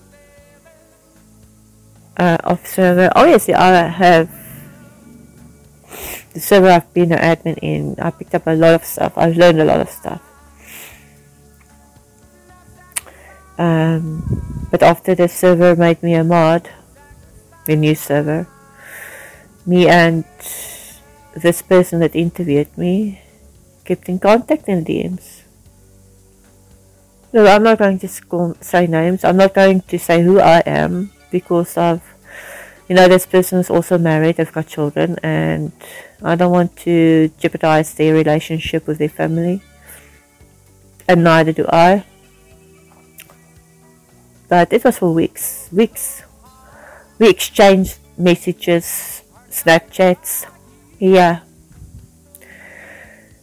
uh, 2.18 2.38
of 2.44 2.66
server. 2.66 3.10
Obviously, 3.16 3.54
I 3.54 3.88
have 3.88 4.30
the 6.34 6.40
server 6.40 6.70
I've 6.70 6.94
been 6.94 7.12
an 7.14 7.20
admin 7.22 7.58
in. 7.62 7.96
I 8.00 8.12
picked 8.12 8.36
up 8.36 8.48
a 8.48 8.56
lot 8.56 8.74
of 8.74 8.84
stuff. 8.86 9.14
I've 9.18 9.38
learned 9.38 9.62
a 9.62 9.66
lot 9.66 9.80
of 9.80 9.90
stuff. 9.90 10.22
Um, 13.58 14.68
but 14.70 14.84
after 14.84 15.16
the 15.16 15.28
server 15.28 15.76
made 15.76 16.04
me 16.04 16.14
a 16.14 16.24
mod, 16.24 16.70
a 17.68 17.76
new 17.76 17.96
server, 17.96 18.48
me 19.66 19.88
and 19.88 20.26
this 21.36 21.62
person 21.62 22.00
that 22.00 22.16
interviewed 22.16 22.76
me 22.78 23.22
kept 23.86 24.10
in 24.10 24.20
contact 24.20 24.68
in 24.68 24.84
DMs. 24.84 25.44
No, 27.34 27.46
I'm 27.46 27.64
not 27.64 27.78
going 27.78 28.00
to 28.00 28.08
say 28.62 28.88
names. 28.88 29.24
I'm 29.24 29.38
not 29.38 29.54
going 29.54 29.82
to 29.82 30.00
say 30.00 30.22
who 30.22 30.40
I 30.40 30.60
am 30.66 31.12
because 31.32 31.78
I've, 31.78 32.04
you 32.88 32.96
know, 32.96 33.08
this 33.08 33.26
person 33.26 33.60
is 33.60 33.70
also 33.70 33.98
married, 33.98 34.38
they've 34.38 34.52
got 34.52 34.68
children, 34.68 35.18
and 35.24 35.72
I 36.24 36.36
don't 36.36 36.52
want 36.52 36.76
to 36.78 37.30
jeopardize 37.38 37.94
their 37.94 38.14
relationship 38.14 38.88
with 38.88 38.98
their 38.98 39.10
family, 39.10 39.62
and 41.08 41.24
neither 41.24 41.52
do 41.52 41.66
I. 41.68 42.06
But 44.48 44.72
it 44.72 44.84
was 44.84 44.98
for 44.98 45.14
weeks, 45.14 45.68
weeks. 45.72 46.24
We 47.20 47.30
exchanged 47.30 47.98
messages, 48.18 49.24
Snapchats, 49.50 50.46
yeah. 51.00 51.42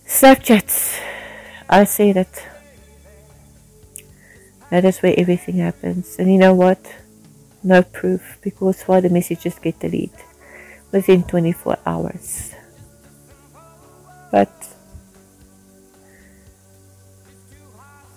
Snapchats, 0.07 1.01
I 1.68 1.85
say 1.85 2.12
that. 2.12 2.42
That 4.70 4.85
is 4.85 4.99
where 4.99 5.14
everything 5.16 5.59
happens. 5.59 6.16
And 6.18 6.33
you 6.33 6.38
know 6.38 6.55
what? 6.55 6.81
No 7.64 7.83
proof 7.83 8.38
because 8.42 8.83
why 8.83 9.00
the 9.00 9.09
messages 9.09 9.59
get 9.59 9.81
deleted 9.81 10.12
within 10.92 11.24
24 11.24 11.79
hours. 11.87 12.55
But 14.31 14.53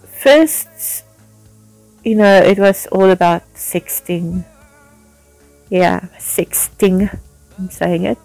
first, 0.04 1.04
you 2.04 2.16
know, 2.16 2.38
it 2.44 2.60
was 2.60 2.88
all 2.88 3.10
about 3.10 3.44
sexting. 3.56 4.46
Yeah, 5.70 6.08
sexting. 6.20 7.10
I'm 7.58 7.70
saying 7.70 8.04
it. 8.04 8.20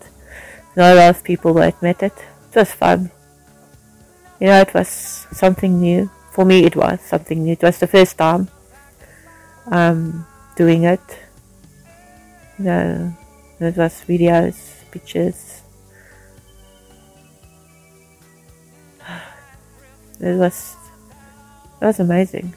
Not 0.76 0.92
a 0.92 0.94
lot 0.96 1.10
of 1.10 1.24
people 1.24 1.54
will 1.54 1.62
admit 1.62 2.02
it. 2.02 2.14
It 2.50 2.56
was 2.56 2.72
fun. 2.72 3.10
You 4.40 4.48
know, 4.48 4.60
it 4.60 4.74
was 4.74 4.88
something 5.32 5.80
new. 5.80 6.10
For 6.32 6.44
me, 6.44 6.64
it 6.64 6.76
was 6.76 7.00
something 7.00 7.44
new. 7.44 7.52
It 7.52 7.62
was 7.62 7.78
the 7.78 7.86
first 7.86 8.18
time. 8.18 8.48
Um, 9.66 10.26
doing 10.56 10.84
it. 10.84 11.00
Know, 12.58 13.12
it 13.60 13.76
was 13.76 14.04
videos, 14.06 14.56
pictures. 14.90 15.62
It 20.20 20.36
was 20.38 20.76
it 21.80 21.84
was 21.84 21.98
amazing. 21.98 22.54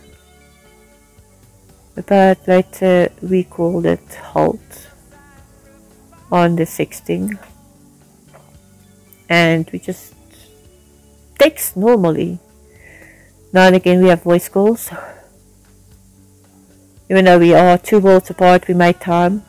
But 1.95 2.47
later 2.47 3.11
we 3.21 3.43
called 3.43 3.85
it 3.85 4.05
halt 4.33 4.89
on 6.31 6.55
the 6.57 6.65
16th 6.65 7.39
and 9.29 9.69
we 9.71 9.79
just 9.79 10.13
text 11.39 11.75
normally. 11.77 12.39
Now 13.53 13.67
and 13.67 13.75
again 13.75 14.01
we 14.03 14.09
have 14.09 14.23
voice 14.23 14.49
calls 14.49 14.91
even 17.09 17.25
though 17.25 17.37
we 17.37 17.53
are 17.53 17.77
two 17.77 17.99
worlds 17.99 18.29
apart, 18.29 18.67
we 18.67 18.73
made 18.73 18.99
time. 18.99 19.43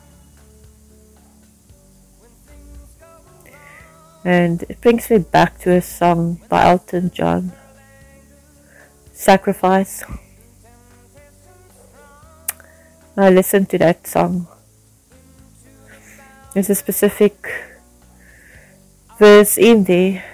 And 4.25 4.65
it 4.69 4.81
brings 4.81 5.09
me 5.09 5.19
back 5.19 5.59
to 5.61 5.71
a 5.71 5.81
song 5.81 6.41
by 6.49 6.65
Elton 6.65 7.11
John 7.13 7.53
Sacrifice. 9.13 10.05
I 13.17 13.31
listened 13.31 13.71
to 13.71 13.79
that 13.79 14.07
song. 14.07 14.49
There's 16.53 16.69
a 16.69 16.75
specific 16.75 17.49
verse 19.19 19.57
in 19.57 19.85
there 19.85 20.25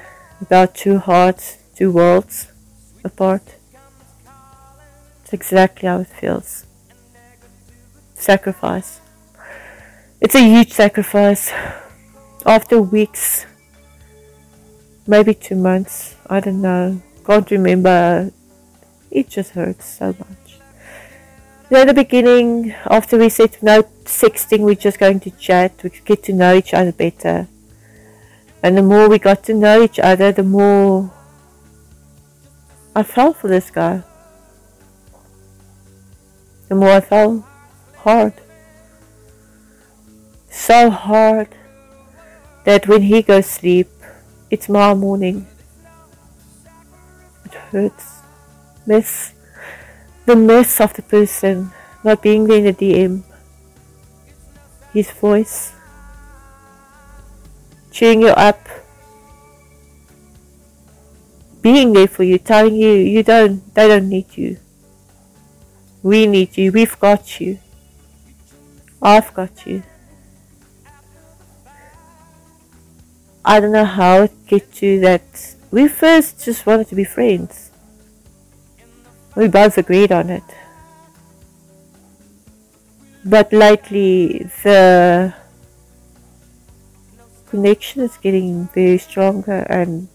about 0.41 0.75
two 0.75 0.99
hearts, 0.99 1.59
two 1.77 1.93
worlds 1.93 2.51
apart. 3.05 3.43
It's 5.23 5.33
exactly 5.33 5.89
how 5.89 6.01
it 6.01 6.09
feels 6.09 6.67
sacrifice. 8.23 9.01
It's 10.21 10.35
a 10.35 10.41
huge 10.41 10.73
sacrifice. 10.73 11.53
After 12.47 12.81
weeks, 12.81 13.47
maybe 15.07 15.35
two 15.35 15.57
months, 15.57 16.17
I 16.29 16.41
don't 16.41 16.63
know, 16.63 17.03
can't 17.27 17.51
remember. 17.51 18.31
It 19.11 19.29
just 19.29 19.51
hurts 19.51 19.87
so 19.87 20.07
much. 20.07 20.59
You 21.71 21.79
know, 21.79 21.85
the 21.85 21.95
beginning, 21.95 22.73
after 22.87 23.19
we 23.19 23.29
said 23.29 23.57
no 23.63 23.83
sexting, 24.05 24.61
we're 24.61 24.75
just 24.75 24.99
going 24.99 25.21
to 25.21 25.31
chat, 25.31 25.83
we 25.83 25.91
get 26.05 26.23
to 26.25 26.33
know 26.33 26.55
each 26.55 26.75
other 26.75 26.93
better. 26.93 27.49
And 28.63 28.77
the 28.77 28.83
more 28.83 29.09
we 29.09 29.19
got 29.19 29.43
to 29.45 29.55
know 29.55 29.83
each 29.83 29.99
other, 29.99 30.33
the 30.33 30.45
more 30.45 31.13
I 32.95 33.03
fell 33.03 33.33
for 33.33 33.49
this 33.49 33.71
guy. 33.71 34.03
The 36.69 36.75
more 36.75 36.91
I 36.91 37.01
fell 37.01 37.47
hard. 38.05 38.35
So 40.51 40.91
hard 40.91 41.49
that 42.65 42.87
when 42.87 43.03
he 43.03 43.23
goes 43.23 43.47
sleep, 43.47 43.89
it's 44.51 44.69
my 44.69 44.95
morning. 44.95 45.47
It 47.45 47.55
hurts. 47.55 48.21
Miss 48.87 49.35
the 50.27 50.37
mess 50.37 50.81
of 50.81 50.95
the 50.95 51.03
person 51.03 51.71
not 52.05 52.23
being 52.23 52.47
there 52.47 52.59
in 52.59 52.65
the 52.65 52.75
DM. 52.75 53.23
His 54.93 55.11
voice 55.11 55.73
cheering 57.91 58.23
you 58.23 58.29
up, 58.29 58.69
being 61.61 61.93
there 61.93 62.09
for 62.09 62.25
you, 62.25 62.39
telling 62.39 62.75
you 62.75 62.93
you 62.93 63.23
don't 63.23 63.75
they 63.75 63.89
don't 63.89 64.09
need 64.09 64.37
you. 64.37 64.59
We 66.03 66.27
need 66.27 66.59
you, 66.59 66.73
we've 66.73 66.99
got 66.99 67.41
you. 67.41 67.59
I've 69.03 69.35
got 69.35 69.67
you. 69.67 69.83
I 73.45 73.59
don't 73.59 73.73
know 73.73 73.85
how 73.85 74.23
it 74.23 74.47
get 74.47 74.73
to 74.75 75.01
that. 75.01 75.57
We 75.73 75.89
first 75.89 76.45
just 76.45 76.65
wanted 76.65 76.87
to 76.89 76.95
be 76.95 77.03
friends. 77.03 77.73
We 79.35 79.49
both 79.49 79.77
agreed 79.77 80.13
on 80.13 80.31
it. 80.31 80.45
But 83.25 83.53
lately, 83.53 84.49
the 84.63 85.35
connection 87.47 88.03
is 88.03 88.17
getting 88.19 88.69
very 88.69 88.99
stronger 88.99 89.67
and 89.69 90.09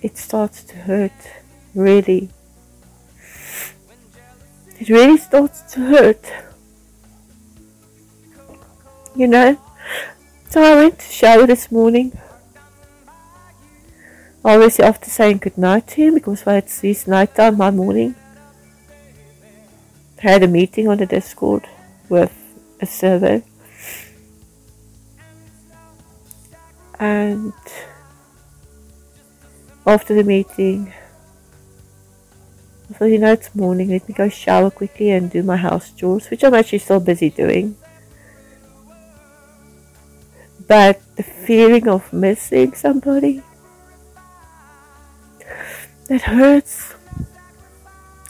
it 0.00 0.16
starts 0.16 0.62
to 0.64 0.76
hurt 0.76 1.12
really 1.74 2.30
it 4.80 4.88
really 4.88 5.18
starts 5.18 5.60
to 5.72 5.80
hurt 5.80 6.24
you 9.16 9.26
know. 9.26 9.58
So 10.50 10.62
I 10.62 10.76
went 10.76 10.98
to 10.98 11.06
shower 11.06 11.46
this 11.46 11.72
morning. 11.72 12.16
Obviously 14.44 14.84
after 14.84 15.10
saying 15.10 15.38
goodnight 15.38 15.88
to 15.88 15.94
him 15.96 16.14
because 16.14 16.44
it's 16.46 16.80
his 16.80 17.06
night 17.06 17.34
time 17.34 17.56
my 17.56 17.70
morning. 17.70 18.14
I 20.22 20.30
had 20.30 20.42
a 20.42 20.48
meeting 20.48 20.88
on 20.88 20.98
the 20.98 21.06
discord 21.06 21.68
with 22.08 22.32
a 22.80 22.86
survey 22.86 23.42
and 26.98 27.52
after 29.86 30.14
the 30.14 30.24
meeting 30.24 30.92
I 32.90 32.94
thought 32.94 33.04
you 33.06 33.18
know 33.18 33.32
it's 33.32 33.54
morning 33.54 33.90
let 33.90 34.08
me 34.08 34.14
go 34.14 34.28
shower 34.28 34.70
quickly 34.70 35.10
and 35.10 35.30
do 35.30 35.42
my 35.42 35.56
house 35.56 35.92
chores 35.92 36.30
which 36.30 36.44
I'm 36.44 36.54
actually 36.54 36.78
still 36.78 37.00
busy 37.00 37.30
doing 37.30 37.76
but 40.66 41.00
the 41.16 41.22
feeling 41.22 41.88
of 41.88 42.12
missing 42.12 42.74
somebody 42.74 43.42
that 46.08 46.22
hurts 46.22 46.94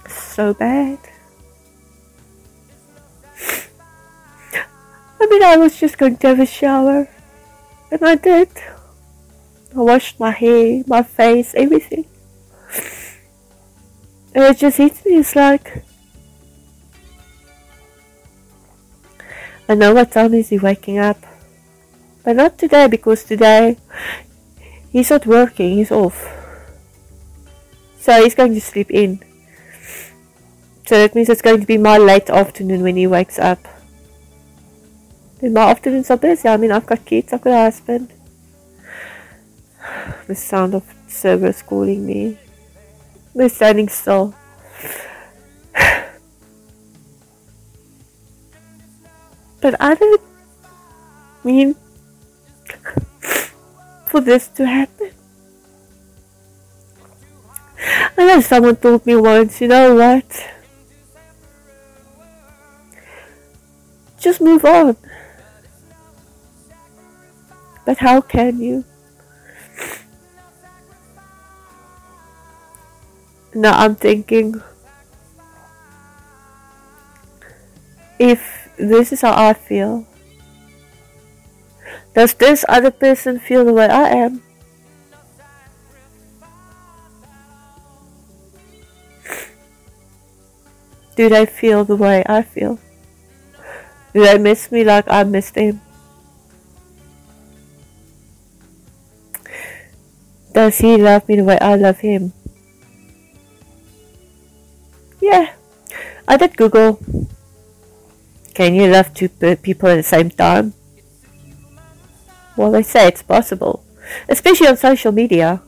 so 0.08 0.54
bad 0.54 0.98
I 5.20 5.26
mean 5.28 5.42
I 5.42 5.56
was 5.56 5.78
just 5.80 5.98
going 5.98 6.16
to 6.18 6.28
have 6.28 6.40
a 6.40 6.46
shower 6.46 7.08
and 7.90 8.02
I 8.02 8.16
did. 8.16 8.48
I 9.74 9.78
washed 9.78 10.18
my 10.18 10.30
hair, 10.30 10.82
my 10.86 11.02
face, 11.02 11.54
everything. 11.54 12.06
And 14.34 14.44
it 14.44 14.58
just 14.58 14.76
hits 14.76 15.04
me, 15.04 15.16
it's 15.16 15.34
like 15.34 15.82
I 19.68 19.74
know 19.74 19.94
what 19.94 20.12
time 20.12 20.34
is 20.34 20.50
he 20.50 20.58
waking 20.58 20.98
up. 20.98 21.18
But 22.26 22.34
not 22.34 22.58
today 22.58 22.88
because 22.88 23.22
today 23.22 23.78
he's 24.90 25.10
not 25.10 25.26
working, 25.26 25.76
he's 25.76 25.92
off. 25.92 26.26
So 28.00 28.20
he's 28.20 28.34
going 28.34 28.52
to 28.54 28.60
sleep 28.60 28.90
in. 28.90 29.22
So 30.86 30.98
that 30.98 31.14
means 31.14 31.28
it's 31.28 31.40
going 31.40 31.60
to 31.60 31.66
be 31.66 31.78
my 31.78 31.98
late 31.98 32.28
afternoon 32.28 32.82
when 32.82 32.96
he 32.96 33.06
wakes 33.06 33.38
up. 33.38 33.60
Then 35.38 35.52
my 35.52 35.70
afternoons 35.70 36.10
are 36.10 36.16
busy. 36.16 36.48
I 36.48 36.56
mean, 36.56 36.72
I've 36.72 36.86
got 36.86 37.04
kids, 37.04 37.32
I've 37.32 37.42
got 37.42 37.52
a 37.52 37.70
husband. 37.70 38.12
The 40.26 40.34
sound 40.34 40.74
of 40.74 40.82
servers 41.06 41.62
calling 41.62 42.04
me. 42.04 42.40
They're 43.36 43.48
standing 43.48 43.88
still. 43.88 44.34
But 49.60 49.80
I 49.80 49.94
don't 49.94 50.20
mean 51.44 51.76
for 54.06 54.20
this 54.20 54.48
to 54.48 54.66
happen. 54.66 55.10
I 58.16 58.24
know 58.24 58.40
someone 58.40 58.76
told 58.76 59.04
me 59.06 59.16
once, 59.16 59.60
you 59.60 59.68
know 59.68 59.94
what? 59.94 60.24
Just 64.18 64.40
move 64.40 64.64
on. 64.64 64.96
But 67.84 67.98
how 67.98 68.20
can 68.20 68.58
you? 68.60 68.84
Now 73.54 73.78
I'm 73.78 73.94
thinking 73.94 74.60
if 78.18 78.68
this 78.76 79.12
is 79.12 79.20
how 79.20 79.32
I 79.32 79.54
feel, 79.54 80.06
does 82.16 82.32
this 82.32 82.64
other 82.66 82.90
person 82.90 83.38
feel 83.38 83.62
the 83.62 83.74
way 83.74 83.84
I 83.84 84.08
am? 84.24 84.40
Do 91.14 91.28
they 91.28 91.44
feel 91.44 91.84
the 91.84 91.94
way 91.94 92.24
I 92.24 92.40
feel? 92.40 92.80
Do 94.14 94.24
they 94.24 94.38
miss 94.38 94.72
me 94.72 94.82
like 94.82 95.04
I 95.08 95.24
miss 95.24 95.50
them? 95.50 95.82
Does 100.54 100.78
he 100.78 100.96
love 100.96 101.28
me 101.28 101.36
the 101.36 101.44
way 101.44 101.58
I 101.60 101.76
love 101.76 102.00
him? 102.00 102.32
Yeah, 105.20 105.52
I 106.26 106.38
did 106.38 106.56
Google. 106.56 106.98
Can 108.54 108.74
you 108.74 108.88
love 108.88 109.12
two 109.12 109.28
people 109.28 109.90
at 109.90 109.96
the 109.96 110.02
same 110.02 110.30
time? 110.30 110.72
Well, 112.56 112.70
they 112.70 112.82
say 112.82 113.08
it's 113.08 113.22
possible, 113.22 113.84
especially 114.28 114.68
on 114.68 114.76
social 114.76 115.12
media. 115.12 115.60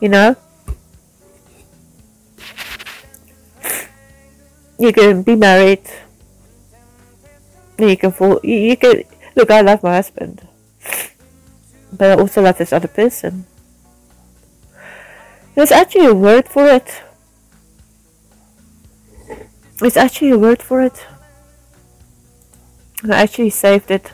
You 0.00 0.08
know, 0.08 0.36
you 4.78 4.92
can 4.92 5.22
be 5.22 5.34
married. 5.34 5.82
You 7.78 7.96
can 7.96 8.12
fall. 8.12 8.40
You 8.44 8.76
can 8.76 9.04
look. 9.34 9.50
I 9.50 9.60
love 9.60 9.82
my 9.82 9.96
husband, 9.96 10.46
but 11.92 12.10
I 12.10 12.14
also 12.14 12.42
love 12.42 12.58
this 12.58 12.72
other 12.72 12.88
person. 12.88 13.46
There's 15.54 15.72
actually 15.72 16.06
a 16.06 16.14
word 16.14 16.48
for 16.48 16.68
it. 16.68 17.02
There's 19.80 19.96
actually 19.96 20.30
a 20.30 20.38
word 20.38 20.62
for 20.62 20.82
it. 20.82 21.06
I 23.04 23.22
actually 23.22 23.50
saved 23.50 23.90
it. 23.90 24.12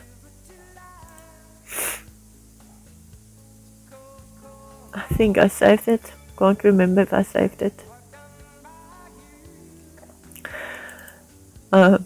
I 4.94 5.02
think 5.14 5.38
I 5.38 5.48
saved 5.48 5.88
it. 5.88 6.12
Can't 6.38 6.62
remember 6.64 7.02
if 7.02 7.12
I 7.12 7.22
saved 7.22 7.62
it. 7.62 7.85
Um, 11.72 12.05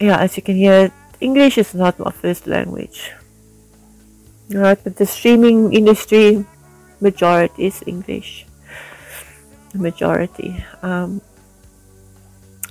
yeah, 0.00 0.18
as 0.18 0.36
you 0.36 0.42
can 0.42 0.56
hear, 0.56 0.90
English 1.20 1.58
is 1.58 1.74
not 1.74 1.98
my 1.98 2.10
first 2.10 2.46
language. 2.46 3.12
Right, 4.50 4.78
but 4.82 4.96
the 4.96 5.06
streaming 5.06 5.72
industry 5.74 6.44
majority 7.00 7.66
is 7.66 7.84
English. 7.86 8.46
The 9.72 9.78
majority. 9.78 10.64
Um, 10.82 11.20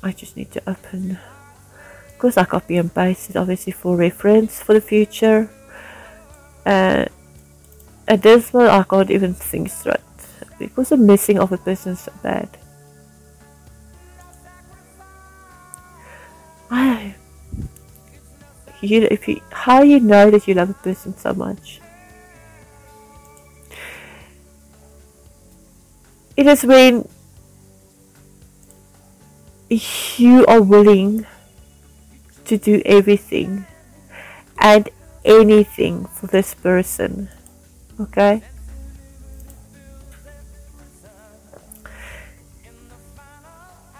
I 0.01 0.12
just 0.12 0.35
need 0.35 0.51
to 0.51 0.62
open. 0.67 1.19
Of 2.07 2.17
course, 2.17 2.38
I 2.38 2.45
copy 2.45 2.77
and 2.77 2.93
paste 2.93 3.29
it 3.29 3.35
obviously 3.35 3.71
for 3.71 3.95
reference 3.95 4.62
for 4.62 4.73
the 4.73 4.81
future. 4.81 5.49
Uh, 6.65 7.05
at 8.07 8.21
this 8.21 8.53
one, 8.53 8.67
I 8.67 8.83
can't 8.83 9.11
even 9.11 9.33
think 9.33 9.69
straight 9.69 9.99
because 10.57 10.89
the 10.89 10.97
missing 10.97 11.39
of 11.39 11.51
a 11.51 11.57
person 11.57 11.95
so 11.95 12.11
bad. 12.21 12.49
I 16.71 17.15
you 18.81 19.07
if 19.11 19.27
you 19.27 19.41
how 19.51 19.81
you 19.81 19.99
know 19.99 20.31
that 20.31 20.47
you 20.47 20.53
love 20.53 20.69
a 20.69 20.73
person 20.73 21.15
so 21.17 21.33
much 21.33 21.81
it 26.37 26.47
is 26.47 26.63
when 26.63 27.07
you 29.69 30.45
are 30.47 30.61
willing 30.61 31.25
to 32.45 32.57
do 32.57 32.81
everything 32.85 33.65
and 34.57 34.89
anything 35.29 36.05
for 36.05 36.27
this 36.27 36.53
person 36.53 37.29
okay? 37.99 38.41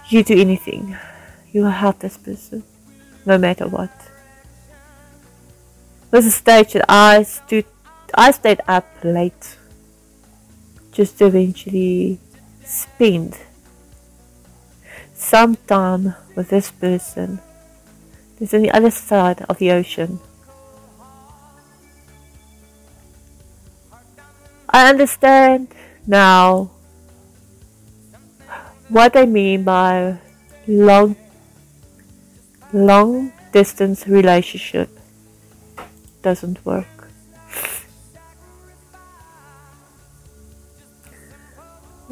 You 0.08 0.24
do 0.24 0.38
anything 0.38 0.96
you 1.52 1.62
will 1.62 1.70
help 1.70 1.98
this 2.00 2.16
person 2.16 2.62
no 3.26 3.38
matter 3.38 3.68
what. 3.68 3.90
There's 6.10 6.26
a 6.26 6.30
stage 6.30 6.72
that 6.72 6.86
I 6.88 7.22
stood, 7.22 7.66
I 8.14 8.30
stayed 8.32 8.60
up 8.66 8.86
late 9.04 9.56
just 10.92 11.18
to 11.18 11.26
eventually 11.26 12.18
spend 12.64 13.38
some 15.14 15.56
time 15.68 16.14
with 16.34 16.48
this 16.48 16.70
person. 16.70 17.40
Who's 18.38 18.54
on 18.54 18.62
the 18.62 18.70
other 18.70 18.90
side 18.90 19.44
of 19.48 19.58
the 19.58 19.70
ocean. 19.70 20.18
I 24.72 24.88
understand 24.88 25.74
now 26.06 26.70
what 28.88 29.16
I 29.16 29.26
mean 29.26 29.64
by 29.64 30.18
long, 30.68 31.16
long 32.72 33.32
distance 33.52 34.06
relationship 34.06 34.88
doesn't 36.22 36.64
work. 36.64 36.86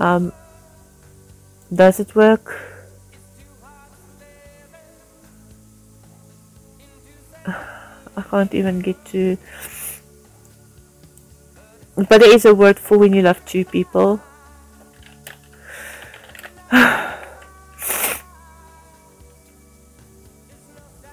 Um, 0.00 0.32
does 1.72 2.00
it 2.00 2.14
work? 2.16 2.58
I 7.46 8.22
can't 8.30 8.52
even 8.52 8.80
get 8.80 9.04
to. 9.06 9.36
But 12.06 12.20
there 12.20 12.32
is 12.32 12.44
a 12.44 12.54
word 12.54 12.78
for 12.78 12.96
when 12.96 13.12
you 13.12 13.22
love 13.22 13.44
two 13.44 13.64
people. 13.64 14.20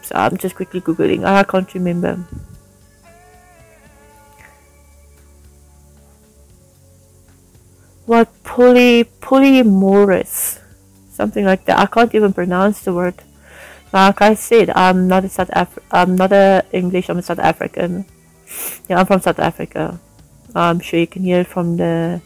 so 0.01 0.13
I'm 0.13 0.37
just 0.37 0.55
quickly 0.55 0.81
googling. 0.81 1.23
Ah, 1.25 1.39
I 1.39 1.43
can't 1.43 1.73
remember. 1.73 2.23
what 8.05 8.29
poly 8.43 9.03
polyamorous 9.19 10.61
something 11.09 11.43
like 11.43 11.65
that 11.65 11.79
i 11.79 11.85
can't 11.85 12.13
even 12.13 12.31
pronounce 12.31 12.81
the 12.81 12.93
word 12.93 13.15
like 13.91 14.21
i 14.21 14.33
said 14.33 14.69
i'm 14.75 15.07
not 15.07 15.25
a 15.25 15.29
south 15.29 15.49
Af- 15.53 15.79
i'm 15.91 16.15
not 16.15 16.31
a 16.31 16.63
english 16.71 17.09
i'm 17.09 17.17
a 17.17 17.21
south 17.21 17.39
african 17.39 18.05
yeah 18.87 18.99
i'm 18.99 19.05
from 19.05 19.21
south 19.21 19.39
africa 19.39 19.99
i'm 20.55 20.79
sure 20.79 20.99
you 20.99 21.07
can 21.07 21.23
hear 21.23 21.43
from 21.43 21.77
the 21.77 22.21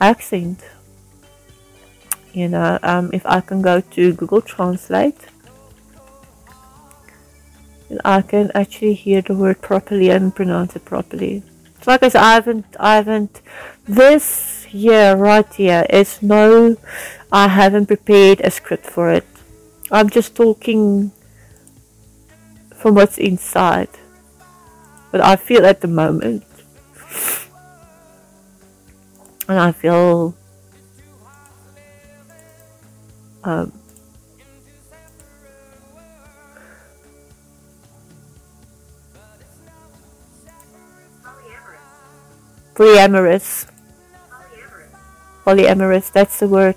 accent 0.00 0.64
you 2.32 2.48
know 2.48 2.78
um, 2.82 3.10
if 3.12 3.24
i 3.26 3.40
can 3.40 3.62
go 3.62 3.80
to 3.80 4.12
google 4.12 4.40
translate 4.40 5.18
and 7.88 8.00
i 8.04 8.20
can 8.22 8.50
actually 8.54 8.94
hear 8.94 9.22
the 9.22 9.34
word 9.34 9.60
properly 9.60 10.10
and 10.10 10.34
pronounce 10.34 10.76
it 10.76 10.84
properly 10.84 11.42
so 11.80 11.90
like 11.90 12.02
i 12.02 12.08
said 12.08 12.20
i 12.20 12.34
haven't 12.34 12.66
i 12.78 12.94
haven't 12.96 13.40
this 13.86 14.54
yeah, 14.74 15.12
right 15.12 15.46
here. 15.54 15.86
It's 15.88 16.20
no, 16.20 16.76
I 17.30 17.46
haven't 17.46 17.86
prepared 17.86 18.40
a 18.40 18.50
script 18.50 18.86
for 18.86 19.10
it. 19.12 19.24
I'm 19.90 20.10
just 20.10 20.34
talking 20.34 21.12
from 22.74 22.96
what's 22.96 23.16
inside. 23.18 23.88
But 25.12 25.20
I 25.20 25.36
feel 25.36 25.64
at 25.64 25.80
the 25.80 25.86
moment. 25.86 26.44
And 29.46 29.58
I 29.58 29.72
feel 29.72 30.34
um, 33.44 33.72
polyamorous 42.74 43.68
polyamorous, 45.44 46.10
that's 46.10 46.40
the 46.40 46.48
word. 46.48 46.76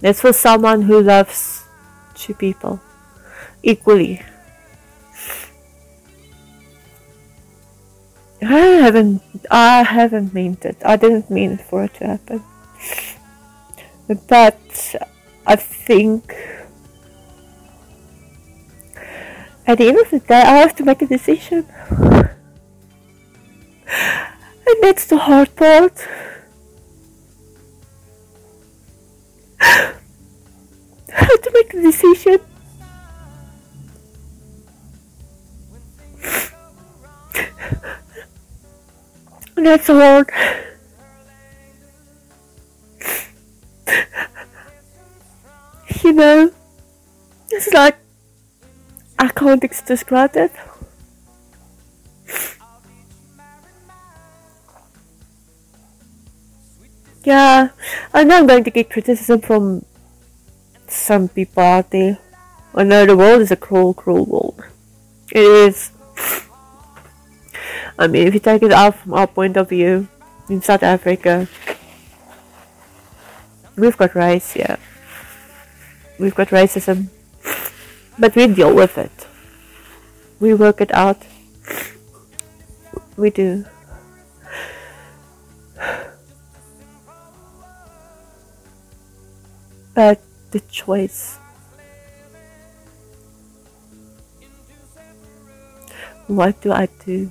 That's 0.00 0.20
for 0.20 0.32
someone 0.32 0.82
who 0.82 1.00
loves 1.02 1.64
two 2.14 2.34
people 2.34 2.80
equally. 3.62 4.22
I 8.42 8.58
haven't 8.84 9.22
I 9.50 9.82
haven't 9.82 10.32
meant 10.32 10.64
it. 10.64 10.76
I 10.84 10.96
didn't 10.96 11.30
mean 11.30 11.58
for 11.58 11.84
it 11.84 11.94
to 11.94 12.06
happen. 12.06 12.42
But 14.28 14.94
I 15.46 15.56
think 15.56 16.34
at 19.66 19.78
the 19.78 19.88
end 19.88 19.98
of 19.98 20.10
the 20.10 20.20
day 20.20 20.40
I 20.40 20.56
have 20.58 20.74
to 20.76 20.84
make 20.84 21.02
a 21.02 21.06
decision. 21.06 21.66
And 24.66 24.82
that's 24.82 25.06
the 25.06 25.18
hard 25.18 25.54
part. 25.56 26.06
How 29.60 31.36
to 31.36 31.50
make 31.52 31.74
a 31.74 31.82
decision. 31.82 32.40
That's 39.62 39.86
hard. 39.88 40.30
You 46.02 46.12
know, 46.12 46.50
it's 47.50 47.68
like 47.74 47.96
I 49.18 49.28
can't 49.28 49.60
describe 49.60 50.34
it. 50.36 50.50
Yeah, 57.22 57.68
I 58.14 58.24
know 58.24 58.38
I'm 58.38 58.46
going 58.46 58.64
to 58.64 58.70
get 58.70 58.88
criticism 58.88 59.42
from 59.42 59.84
some 60.88 61.28
people 61.28 61.62
out 61.62 61.90
there. 61.90 62.18
I 62.74 62.84
know 62.84 63.04
the 63.04 63.16
world 63.16 63.42
is 63.42 63.50
a 63.50 63.56
cruel, 63.56 63.92
cruel 63.92 64.24
world. 64.24 64.64
It 65.30 65.42
is. 65.42 65.90
I 68.00 68.06
mean, 68.06 68.26
if 68.26 68.32
you 68.32 68.40
take 68.40 68.62
it 68.62 68.72
out 68.72 68.96
from 68.96 69.12
our 69.12 69.26
point 69.26 69.58
of 69.58 69.68
view 69.68 70.08
in 70.48 70.62
South 70.62 70.82
Africa, 70.82 71.46
we've 73.76 73.96
got 73.96 74.14
race, 74.14 74.56
yeah. 74.56 74.76
We've 76.18 76.34
got 76.34 76.48
racism. 76.48 77.08
But 78.18 78.34
we 78.34 78.46
deal 78.46 78.74
with 78.74 78.96
it. 78.96 79.12
We 80.40 80.54
work 80.54 80.80
it 80.80 80.92
out. 80.94 81.20
We 83.18 83.28
do. 83.28 83.66
but 89.94 90.20
the 90.52 90.60
choice. 90.72 91.36
What 96.26 96.60
do 96.62 96.72
I 96.72 96.88
do? 97.04 97.30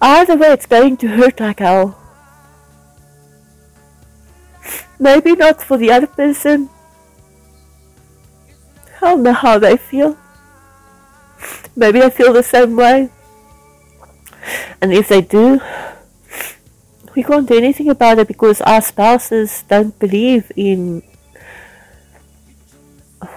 Either 0.00 0.36
way, 0.36 0.48
it's 0.48 0.66
going 0.66 0.96
to 0.98 1.08
hurt 1.08 1.40
like 1.40 1.60
hell. 1.60 1.98
Maybe 4.98 5.34
not 5.34 5.62
for 5.62 5.76
the 5.76 5.90
other 5.90 6.06
person. 6.06 6.70
I 8.96 9.10
don't 9.10 9.22
know 9.22 9.32
how 9.32 9.58
they 9.58 9.76
feel. 9.76 10.16
Maybe 11.76 12.02
I 12.02 12.10
feel 12.10 12.32
the 12.32 12.42
same 12.42 12.76
way. 12.76 13.10
And 14.80 14.92
if 14.92 15.08
they 15.08 15.20
do, 15.20 15.60
we 17.14 17.22
can't 17.22 17.48
do 17.48 17.56
anything 17.56 17.88
about 17.88 18.18
it 18.18 18.28
because 18.28 18.60
our 18.60 18.80
spouses 18.80 19.64
don't 19.68 19.98
believe 19.98 20.50
in 20.56 21.02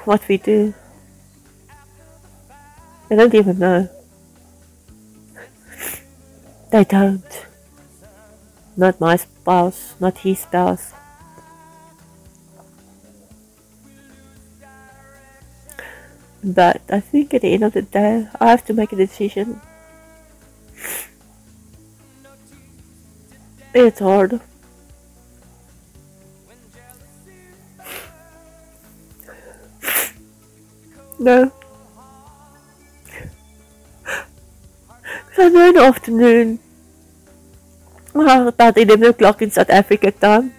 what 0.05 0.27
we 0.27 0.37
do. 0.37 0.73
They 3.09 3.15
don't 3.15 3.33
even 3.33 3.59
know. 3.59 3.89
They 6.71 6.83
don't. 6.83 7.45
Not 8.77 9.01
my 9.01 9.15
spouse, 9.15 9.95
not 9.99 10.19
his 10.19 10.39
spouse. 10.39 10.93
But 16.43 16.81
I 16.89 16.99
think 16.99 17.33
at 17.33 17.41
the 17.41 17.53
end 17.53 17.63
of 17.63 17.73
the 17.73 17.81
day, 17.81 18.27
I 18.39 18.51
have 18.51 18.63
to 18.65 18.73
make 18.73 18.93
a 18.93 18.95
decision. 18.95 19.59
It's 23.73 23.99
hard. 23.99 24.39
No. 31.19 31.51
In 35.59 35.75
afternoon, 35.75 36.57
about 38.15 38.55
ah, 38.57 38.79
11 38.79 39.03
o'clock 39.03 39.41
in 39.41 39.51
South 39.51 39.69
Africa 39.69 40.09
time, 40.09 40.55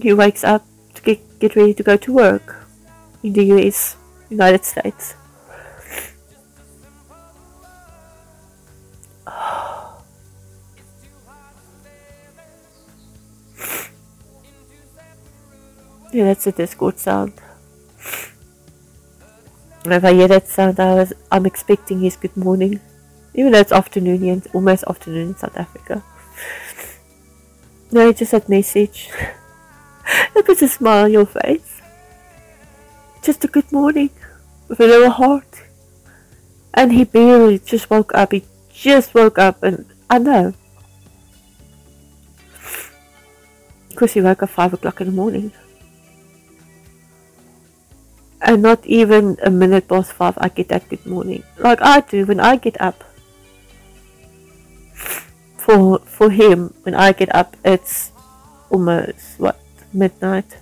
he 0.00 0.14
wakes 0.14 0.44
up 0.44 0.62
to 0.94 1.02
get, 1.02 1.18
get 1.40 1.56
ready 1.56 1.74
to 1.74 1.82
go 1.82 1.96
to 1.96 2.12
work 2.12 2.62
in 3.24 3.32
the 3.32 3.42
US, 3.58 3.96
United 4.30 4.64
States. 4.64 5.14
Yeah, 16.14 16.30
that's 16.30 16.46
a 16.46 16.52
Discord 16.52 17.00
sound. 17.00 17.43
If 19.86 20.02
I 20.02 20.14
hear 20.14 20.28
that 20.28 20.48
sound, 20.48 20.80
I 20.80 20.94
was, 20.94 21.12
I'm 21.30 21.44
expecting 21.44 22.00
his 22.00 22.16
good 22.16 22.36
morning. 22.36 22.80
Even 23.34 23.52
though 23.52 23.58
it's 23.58 23.72
afternoon 23.72 24.22
here, 24.22 24.40
almost 24.54 24.84
afternoon 24.84 25.28
in 25.28 25.36
South 25.36 25.56
Africa. 25.56 26.02
No, 27.92 28.12
just 28.12 28.32
that 28.32 28.48
message. 28.48 29.10
It 30.36 30.44
puts 30.44 30.62
a 30.62 30.68
smile 30.68 31.04
on 31.04 31.12
your 31.12 31.26
face. 31.26 31.80
Just 33.22 33.44
a 33.44 33.48
good 33.48 33.70
morning 33.72 34.10
with 34.68 34.80
a 34.80 34.86
little 34.86 35.10
heart. 35.10 35.62
And 36.74 36.92
he 36.92 37.04
barely 37.04 37.58
just 37.58 37.88
woke 37.88 38.14
up. 38.14 38.32
He 38.32 38.44
just 38.70 39.14
woke 39.14 39.38
up 39.38 39.62
and 39.62 39.86
I 40.10 40.18
know. 40.18 40.54
Because 43.88 44.12
he 44.12 44.20
woke 44.20 44.42
up 44.42 44.50
five 44.50 44.74
o'clock 44.74 45.00
in 45.00 45.06
the 45.06 45.12
morning. 45.12 45.52
And 48.44 48.60
not 48.60 48.84
even 48.84 49.38
a 49.42 49.48
minute 49.48 49.88
past 49.88 50.12
five 50.12 50.36
I 50.36 50.52
get 50.52 50.68
that 50.68 50.86
good 50.90 51.06
morning. 51.06 51.42
Like 51.56 51.80
I 51.80 52.00
do 52.00 52.26
when 52.26 52.40
I 52.40 52.56
get 52.56 52.78
up. 52.78 53.02
For 55.56 55.98
for 56.04 56.28
him, 56.28 56.76
when 56.84 56.94
I 56.94 57.12
get 57.12 57.34
up 57.34 57.56
it's 57.64 58.12
almost 58.68 59.40
what, 59.40 59.56
midnight. 59.94 60.60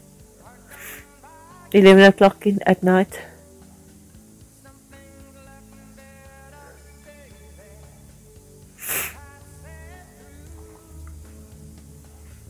Eleven 1.72 2.04
o'clock 2.04 2.46
in 2.46 2.62
at 2.62 2.84
night. 2.84 3.18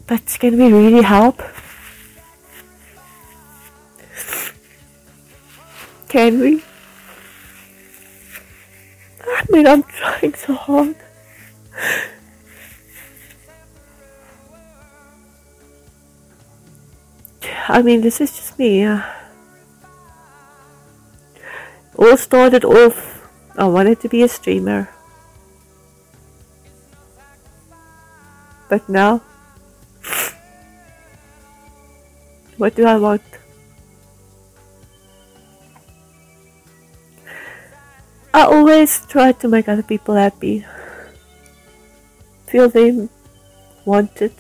But 0.06 0.26
can 0.38 0.58
we 0.58 0.68
really 0.68 1.00
help? 1.00 1.40
Can 6.12 6.40
we? 6.40 6.62
I 9.24 9.44
mean, 9.48 9.66
I'm 9.66 9.82
trying 9.82 10.34
so 10.34 10.52
hard. 10.52 10.94
I 17.66 17.80
mean, 17.80 18.02
this 18.02 18.20
is 18.20 18.36
just 18.36 18.58
me. 18.58 18.84
Uh, 18.84 19.00
all 21.96 22.18
started 22.18 22.66
off, 22.66 23.26
I 23.56 23.64
wanted 23.64 24.00
to 24.00 24.10
be 24.10 24.22
a 24.22 24.28
streamer. 24.28 24.90
But 28.68 28.86
now, 28.86 29.22
what 32.58 32.74
do 32.74 32.84
I 32.84 32.96
want? 32.98 33.22
I 38.34 38.44
always 38.44 39.04
try 39.06 39.32
to 39.32 39.48
make 39.48 39.68
other 39.68 39.82
people 39.82 40.14
happy. 40.14 40.64
Feel 42.46 42.68
them 42.68 43.10
wanted, 43.84 44.32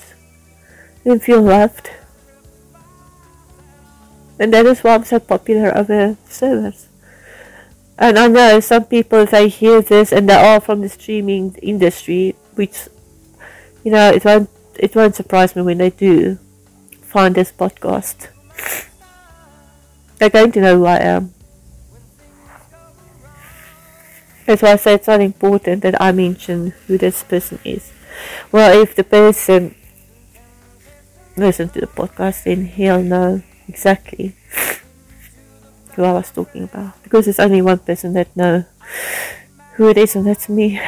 them 1.04 1.20
feel 1.20 1.42
loved. 1.42 1.90
And 4.38 4.52
that 4.54 4.66
is 4.66 4.80
why 4.80 4.94
I'm 4.94 5.04
so 5.04 5.20
popular 5.20 5.76
over 5.76 6.16
servers. 6.28 6.88
And 7.98 8.18
I 8.18 8.28
know 8.28 8.60
some 8.60 8.86
people, 8.86 9.26
they 9.26 9.48
hear 9.48 9.82
this 9.82 10.12
and 10.12 10.28
they 10.28 10.34
are 10.34 10.60
from 10.60 10.80
the 10.80 10.88
streaming 10.88 11.54
industry, 11.62 12.34
which, 12.54 12.88
you 13.84 13.92
know, 13.92 14.10
it 14.10 14.24
won't, 14.24 14.50
it 14.76 14.96
won't 14.96 15.14
surprise 15.14 15.54
me 15.54 15.62
when 15.62 15.78
they 15.78 15.90
do 15.90 16.38
find 17.02 17.34
this 17.34 17.52
podcast. 17.52 18.28
They're 20.18 20.30
going 20.30 20.52
to 20.52 20.60
know 20.60 20.78
who 20.78 20.86
I 20.86 20.96
am. 20.98 21.34
That's 24.46 24.62
why 24.62 24.72
I 24.72 24.76
say 24.76 24.94
it's 24.94 25.06
not 25.06 25.20
important 25.20 25.82
that 25.82 26.00
I 26.00 26.12
mention 26.12 26.74
who 26.86 26.98
this 26.98 27.22
person 27.22 27.58
is. 27.64 27.92
Well, 28.50 28.80
if 28.80 28.94
the 28.94 29.04
person 29.04 29.74
listens 31.36 31.72
to 31.72 31.80
the 31.80 31.86
podcast, 31.86 32.44
then 32.44 32.66
he'll 32.66 33.02
know 33.02 33.42
exactly 33.68 34.34
who 35.94 36.04
I 36.04 36.12
was 36.12 36.30
talking 36.30 36.64
about. 36.64 37.02
Because 37.02 37.26
there's 37.26 37.38
only 37.40 37.62
one 37.62 37.78
person 37.78 38.12
that 38.14 38.36
know 38.36 38.64
who 39.74 39.88
it 39.88 39.98
is, 39.98 40.16
and 40.16 40.26
that's 40.26 40.48
me. 40.48 40.80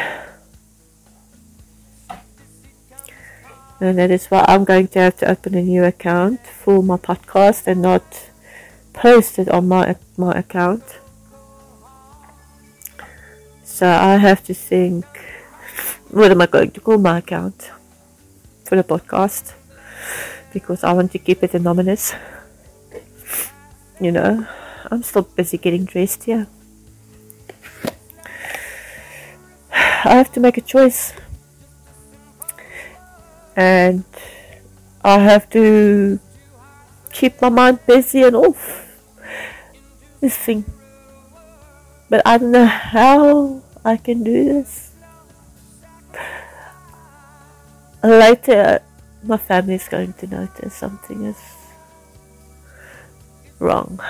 And 3.80 3.98
that 3.98 4.10
is 4.10 4.26
why 4.26 4.44
I'm 4.48 4.64
going 4.64 4.88
to 4.88 4.98
have 5.00 5.16
to 5.18 5.30
open 5.30 5.54
a 5.54 5.62
new 5.62 5.84
account 5.84 6.40
for 6.46 6.82
my 6.82 6.96
podcast 6.96 7.66
and 7.66 7.82
not 7.82 8.30
post 8.92 9.38
it 9.38 9.48
on 9.48 9.68
my 9.68 9.96
my 10.16 10.32
account. 10.32 10.82
So 13.74 13.88
I 13.90 14.18
have 14.18 14.44
to 14.44 14.54
think 14.54 15.04
what 16.14 16.30
am 16.30 16.40
I 16.40 16.46
going 16.46 16.70
to 16.70 16.80
call 16.80 16.96
my 16.96 17.18
account 17.18 17.72
for 18.62 18.76
the 18.76 18.84
podcast 18.84 19.52
because 20.52 20.84
I 20.84 20.92
want 20.92 21.10
to 21.10 21.18
keep 21.18 21.42
it 21.42 21.54
anonymous. 21.54 22.14
You 24.00 24.12
know, 24.12 24.46
I'm 24.92 25.02
still 25.02 25.22
busy 25.22 25.58
getting 25.58 25.86
dressed 25.86 26.22
here. 26.22 26.46
I 29.72 30.22
have 30.22 30.30
to 30.34 30.38
make 30.38 30.56
a 30.56 30.60
choice. 30.60 31.12
And 33.56 34.04
I 35.02 35.18
have 35.18 35.50
to 35.50 36.20
keep 37.12 37.42
my 37.42 37.48
mind 37.48 37.80
busy 37.88 38.22
and 38.22 38.36
off 38.36 38.86
this 40.20 40.36
thing. 40.36 40.64
But 42.08 42.22
I 42.24 42.38
don't 42.38 42.52
know 42.52 42.66
how 42.66 43.63
I 43.84 43.96
can 43.96 44.24
do 44.24 44.44
this. 44.44 44.92
Later, 48.02 48.82
my 49.22 49.36
family 49.36 49.74
is 49.74 49.88
going 49.88 50.12
to 50.14 50.26
notice 50.26 50.74
something 50.74 51.24
is 51.24 51.40
wrong. 53.58 54.00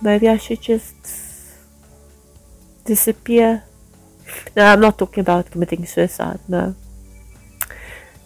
Maybe 0.00 0.28
I 0.28 0.36
should 0.36 0.60
just 0.60 0.96
disappear. 2.84 3.64
No, 4.56 4.64
I'm 4.64 4.80
not 4.80 4.98
talking 4.98 5.20
about 5.20 5.50
committing 5.50 5.86
suicide, 5.86 6.40
no. 6.48 6.74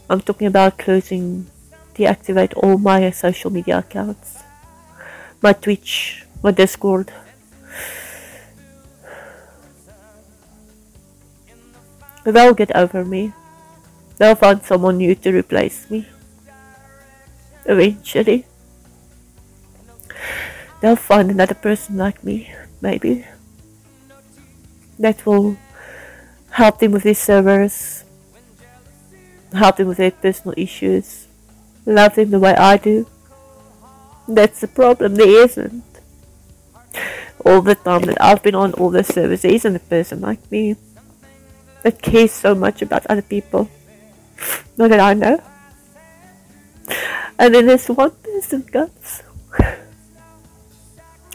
I'm 0.09 0.21
talking 0.21 0.47
about 0.47 0.79
closing, 0.79 1.47
deactivate 1.95 2.57
all 2.57 2.79
my 2.79 3.11
social 3.11 3.51
media 3.51 3.79
accounts 3.79 4.43
my 5.43 5.53
Twitch, 5.53 6.25
my 6.43 6.51
Discord. 6.51 7.13
They'll 12.27 12.55
get 12.55 12.75
over 12.75 13.05
me. 13.05 13.33
They'll 14.19 14.35
find 14.35 14.63
someone 14.63 14.99
new 14.99 15.15
to 15.15 15.31
replace 15.31 15.89
me. 15.89 16.09
Eventually. 17.65 18.47
They'll 20.81 20.97
find 20.97 21.31
another 21.31 21.55
person 21.55 21.97
like 21.97 22.25
me, 22.25 22.53
maybe. 22.81 23.25
That 24.99 25.25
will 25.25 25.57
help 26.51 26.81
them 26.81 26.93
with 26.93 27.05
their 27.05 27.15
servers, 27.15 28.05
help 29.53 29.77
them 29.77 29.87
with 29.89 29.99
their 29.99 30.11
personal 30.11 30.55
issues, 30.57 31.29
love 31.85 32.17
them 32.17 32.31
the 32.31 32.41
way 32.41 32.57
I 32.57 32.77
do. 32.77 33.07
That's 34.27 34.61
the 34.61 34.69
problem. 34.69 35.15
There 35.15 35.45
isn't. 35.45 35.85
All 37.45 37.63
the 37.63 37.77
time 37.77 38.03
that 38.03 38.21
I've 38.21 38.43
been 38.43 38.57
on 38.57 38.73
all 38.75 38.91
the 38.91 39.05
servers, 39.05 39.43
there 39.43 39.53
isn't 39.53 39.77
a 39.77 39.81
person 39.81 40.21
like 40.21 40.51
me 40.51 40.77
that 41.87 42.03
cares 42.03 42.33
so 42.33 42.53
much 42.53 42.83
about 42.83 43.07
other 43.07 43.23
people. 43.23 43.71
Not 44.77 44.91
that 44.91 44.99
I 44.99 45.15
know. 45.15 45.41
And 47.39 47.55
then 47.55 47.67
there's 47.67 47.87
one 47.87 48.11
person, 48.11 48.67
guys. 48.67 49.23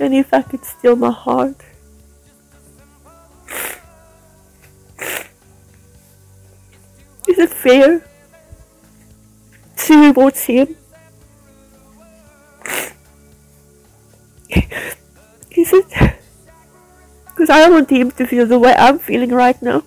And 0.01 0.13
if 0.15 0.33
I 0.33 0.41
could 0.41 0.65
steal 0.65 0.97
my 0.97 1.11
heart, 1.11 1.55
is 7.29 7.37
it 7.37 7.49
fair 7.51 8.03
to 9.77 10.01
reward 10.01 10.35
him 10.35 10.75
Is 15.51 15.71
it? 15.71 15.85
Because 17.25 17.49
I 17.49 17.69
want 17.69 17.89
him 17.89 18.11
to 18.11 18.25
feel 18.25 18.45
the 18.47 18.59
way 18.59 18.73
I'm 18.75 18.97
feeling 18.99 19.29
right 19.29 19.61
now. 19.61 19.83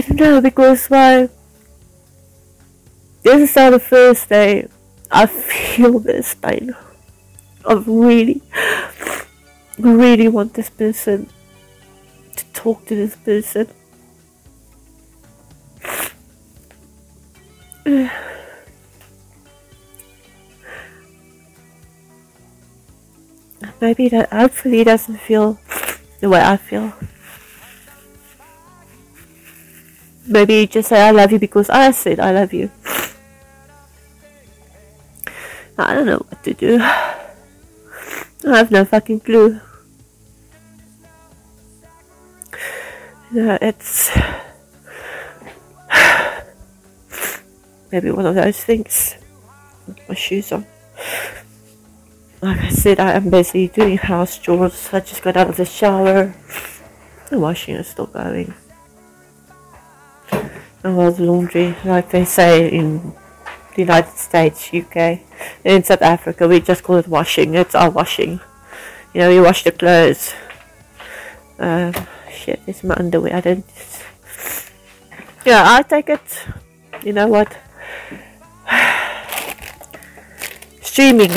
I 0.00 0.02
don't 0.02 0.18
know 0.18 0.40
because 0.40 0.86
why 0.86 1.28
this 3.22 3.50
is 3.50 3.54
not 3.54 3.70
the 3.70 3.78
first 3.78 4.30
day 4.30 4.66
I 5.10 5.26
feel 5.26 5.98
this 5.98 6.34
pain. 6.34 6.74
I 7.66 7.74
really, 7.86 8.40
really 9.78 10.28
want 10.28 10.54
this 10.54 10.70
person 10.70 11.28
to 12.36 12.44
talk 12.54 12.86
to 12.86 12.94
this 12.94 13.14
person. 13.16 13.68
maybe 23.82 24.08
that 24.08 24.32
hopefully 24.32 24.82
doesn't 24.82 25.18
feel 25.18 25.58
the 26.20 26.30
way 26.30 26.40
I 26.40 26.56
feel. 26.56 26.94
Maybe 30.30 30.64
just 30.68 30.88
say 30.88 31.02
I 31.02 31.10
love 31.10 31.32
you 31.32 31.40
because 31.40 31.68
I 31.68 31.90
said 31.90 32.20
I 32.20 32.30
love 32.30 32.52
you. 32.52 32.70
I 35.76 35.92
don't 35.92 36.06
know 36.06 36.22
what 36.22 36.44
to 36.44 36.54
do. 36.54 36.78
I 36.80 38.56
have 38.56 38.70
no 38.70 38.84
fucking 38.84 39.20
clue. 39.20 39.60
Yeah, 43.32 43.58
it's 43.60 44.16
maybe 47.90 48.12
one 48.12 48.26
of 48.26 48.36
those 48.36 48.62
things. 48.62 49.16
My 50.08 50.14
shoes 50.14 50.52
on. 50.52 50.64
Like 52.40 52.60
I 52.60 52.68
said, 52.68 53.00
I 53.00 53.12
am 53.12 53.30
busy 53.30 53.66
doing 53.66 53.98
house 53.98 54.38
chores. 54.38 54.90
I 54.92 55.00
just 55.00 55.22
got 55.22 55.36
out 55.36 55.50
of 55.50 55.56
the 55.56 55.64
shower. 55.64 56.32
The 57.30 57.38
washing 57.38 57.74
is 57.74 57.88
still 57.88 58.06
going. 58.06 58.54
Well, 60.82 61.12
the 61.12 61.24
laundry, 61.24 61.76
like 61.84 62.10
they 62.10 62.24
say 62.24 62.70
in 62.70 63.12
the 63.74 63.82
United 63.82 64.16
States, 64.16 64.72
UK, 64.72 65.20
in 65.62 65.84
South 65.84 66.00
Africa, 66.00 66.48
we 66.48 66.60
just 66.60 66.82
call 66.82 66.96
it 66.96 67.06
washing. 67.06 67.54
It's 67.54 67.74
our 67.74 67.90
washing. 67.90 68.40
You 69.12 69.20
know, 69.20 69.30
you 69.30 69.42
wash 69.42 69.62
the 69.62 69.72
clothes. 69.72 70.32
Um, 71.58 71.92
shit, 72.32 72.60
it's 72.66 72.82
my 72.82 72.94
underwear. 72.96 73.36
I 73.36 73.40
don't. 73.42 73.66
Yeah, 75.44 75.64
I 75.66 75.82
take 75.82 76.08
it. 76.08 76.46
You 77.04 77.12
know 77.12 77.26
what? 77.26 77.58
Streaming. 80.80 81.32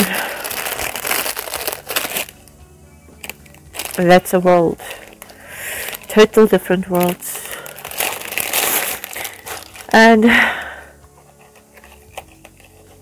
That's 3.96 4.32
a 4.32 4.40
world. 4.40 4.80
Total 6.08 6.46
different 6.46 6.88
worlds. 6.88 7.53
And 9.94 10.24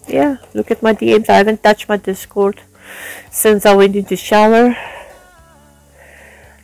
yeah, 0.06 0.36
look 0.52 0.70
at 0.70 0.82
my 0.82 0.92
DMs. 0.92 1.30
I 1.30 1.40
haven't 1.40 1.62
touched 1.62 1.88
my 1.88 1.96
Discord 1.96 2.60
since 3.30 3.64
I 3.64 3.74
went 3.74 3.96
into 3.96 4.14
shower. 4.14 4.76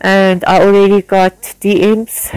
And 0.02 0.44
I 0.44 0.60
already 0.60 1.00
got 1.00 1.40
DMs. 1.64 2.28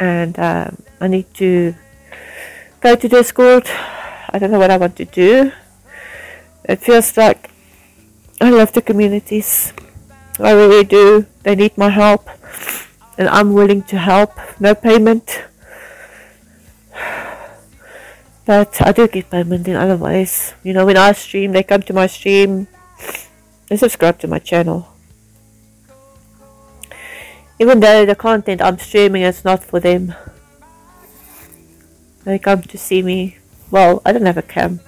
And 0.00 0.38
um, 0.38 0.82
I 1.02 1.08
need 1.08 1.28
to 1.34 1.74
go 2.80 2.96
to 2.96 3.06
Discord. 3.06 3.68
I 4.30 4.38
don't 4.38 4.50
know 4.50 4.58
what 4.58 4.70
I 4.70 4.78
want 4.78 4.96
to 4.96 5.04
do. 5.04 5.52
It 6.64 6.80
feels 6.80 7.14
like 7.18 7.50
I 8.40 8.48
love 8.48 8.72
the 8.72 8.80
communities. 8.80 9.74
I 10.40 10.52
really 10.52 10.84
do. 10.84 11.26
They 11.42 11.54
need 11.56 11.76
my 11.76 11.90
help. 11.90 12.26
And 13.16 13.28
I'm 13.28 13.52
willing 13.52 13.82
to 13.84 13.98
help. 13.98 14.32
No 14.60 14.74
payment. 14.74 15.42
But 18.46 18.76
I 18.82 18.92
do 18.92 19.08
get 19.08 19.30
payment 19.30 19.66
in 19.66 19.76
other 19.76 19.96
ways. 19.96 20.54
You 20.62 20.72
know, 20.74 20.84
when 20.84 20.96
I 20.96 21.12
stream, 21.12 21.52
they 21.52 21.62
come 21.62 21.82
to 21.82 21.92
my 21.92 22.06
stream. 22.06 22.68
They 23.68 23.76
subscribe 23.76 24.18
to 24.20 24.28
my 24.28 24.38
channel. 24.38 24.88
Even 27.58 27.80
though 27.80 28.04
the 28.04 28.14
content 28.14 28.60
I'm 28.60 28.78
streaming 28.78 29.22
is 29.22 29.44
not 29.44 29.64
for 29.64 29.80
them. 29.80 30.14
They 32.24 32.38
come 32.38 32.62
to 32.62 32.78
see 32.78 33.02
me. 33.02 33.38
Well, 33.70 34.02
I 34.04 34.12
don't 34.12 34.26
have 34.26 34.36
a 34.36 34.42
cam. 34.42 34.80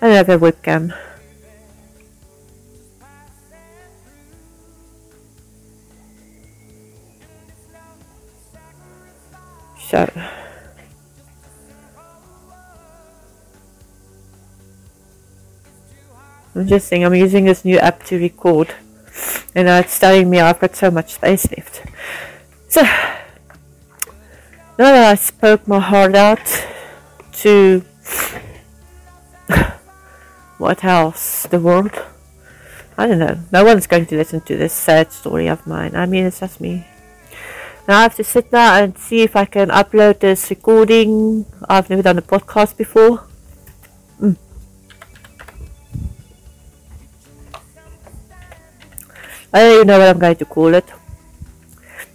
I 0.00 0.08
don't 0.08 0.16
have 0.16 0.28
a 0.28 0.38
webcam. 0.38 0.94
So 9.92 10.10
I'm 16.54 16.66
just 16.66 16.88
saying 16.88 17.04
I'm 17.04 17.14
using 17.14 17.44
this 17.44 17.62
new 17.62 17.76
app 17.76 18.02
to 18.04 18.18
record 18.18 18.74
and 19.54 19.68
uh, 19.68 19.82
it's 19.84 19.98
telling 19.98 20.30
me 20.30 20.40
I've 20.40 20.58
got 20.58 20.74
so 20.76 20.90
much 20.90 21.12
space 21.12 21.46
left. 21.50 21.82
So 22.68 22.80
now 22.80 23.18
that 24.78 25.10
I 25.12 25.14
spoke 25.14 25.68
my 25.68 25.78
heart 25.78 26.14
out 26.14 26.40
to 27.44 27.84
what 30.56 30.82
else? 30.82 31.42
The 31.48 31.60
world? 31.60 31.92
I 32.96 33.08
don't 33.08 33.18
know. 33.18 33.40
No 33.52 33.62
one's 33.62 33.86
going 33.86 34.06
to 34.06 34.16
listen 34.16 34.40
to 34.40 34.56
this 34.56 34.72
sad 34.72 35.12
story 35.12 35.48
of 35.48 35.66
mine. 35.66 35.94
I 35.94 36.06
mean, 36.06 36.24
it's 36.24 36.40
just 36.40 36.62
me. 36.62 36.86
Now 37.88 37.98
I 37.98 38.02
have 38.02 38.14
to 38.16 38.24
sit 38.24 38.50
there 38.52 38.84
and 38.84 38.96
see 38.96 39.22
if 39.22 39.34
I 39.34 39.44
can 39.44 39.68
upload 39.68 40.20
this 40.20 40.50
recording. 40.50 41.46
I've 41.68 41.90
never 41.90 42.02
done 42.02 42.18
a 42.18 42.22
podcast 42.22 42.76
before. 42.76 43.26
Mm. 44.20 44.36
I 49.52 49.58
don't 49.58 49.74
even 49.74 49.86
know 49.88 49.98
what 49.98 50.08
I'm 50.08 50.18
going 50.20 50.36
to 50.36 50.44
call 50.44 50.74
it. 50.74 50.84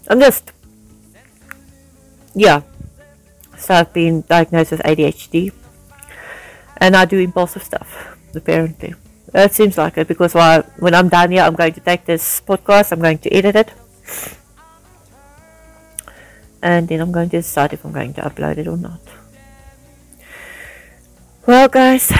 I'm 0.07 0.21
just, 0.21 0.53
yeah. 2.33 2.61
So 3.57 3.73
I've 3.73 3.91
been 3.91 4.21
diagnosed 4.21 4.71
with 4.71 4.83
ADHD, 4.83 5.51
and 6.77 6.95
I 6.95 7.03
do 7.03 7.19
impulsive 7.19 7.63
stuff. 7.63 8.17
Apparently, 8.33 8.95
it 9.33 9.51
seems 9.51 9.77
like 9.77 9.97
it 9.97 10.07
because 10.07 10.33
when 10.33 10.95
I'm 10.95 11.09
done 11.09 11.31
here, 11.31 11.43
I'm 11.43 11.55
going 11.55 11.73
to 11.73 11.81
take 11.81 12.05
this 12.05 12.39
podcast. 12.39 12.93
I'm 12.93 13.01
going 13.01 13.17
to 13.17 13.33
edit 13.33 13.57
it 13.57 13.73
and 16.61 16.87
then 16.87 16.99
I'm 17.01 17.11
going 17.11 17.29
to 17.29 17.37
decide 17.37 17.73
if 17.73 17.85
I'm 17.85 17.91
going 17.91 18.13
to 18.15 18.21
upload 18.21 18.57
it 18.57 18.67
or 18.67 18.77
not. 18.77 18.99
Well, 21.45 21.67
guys, 21.69 22.11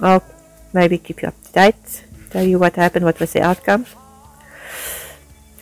I'll 0.00 0.24
maybe 0.72 0.98
keep 0.98 1.22
you 1.22 1.28
up 1.28 1.42
to 1.44 1.52
date, 1.52 2.04
tell 2.30 2.44
you 2.44 2.58
what 2.58 2.76
happened, 2.76 3.04
what 3.04 3.20
was 3.20 3.32
the 3.32 3.42
outcome, 3.42 3.86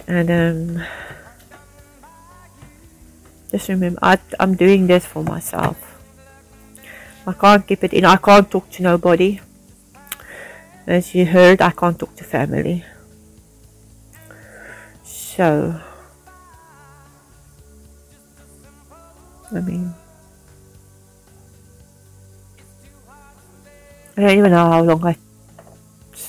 and 0.07 0.31
um, 0.31 0.87
just 3.51 3.69
remember, 3.69 3.99
I, 4.03 4.19
I'm 4.41 4.55
doing 4.57 4.87
this 4.87 5.05
for 5.05 5.23
myself. 5.23 6.01
I 7.27 7.33
can't 7.35 7.67
keep 7.67 7.85
it 7.85 7.93
in. 7.93 8.07
I 8.07 8.17
can't 8.17 8.51
talk 8.51 8.71
to 8.71 8.83
nobody. 8.83 9.41
As 10.87 11.15
you 11.15 11.27
heard, 11.27 11.61
I 11.61 11.71
can't 11.73 11.99
talk 11.99 12.17
to 12.17 12.25
family. 12.25 12.85
So 15.03 15.79
I 19.51 19.61
mean, 19.61 19.95
I 24.17 24.21
don't 24.21 24.39
even 24.39 24.51
know 24.51 24.71
how 24.71 24.83
long 24.83 25.05
I 25.07 25.17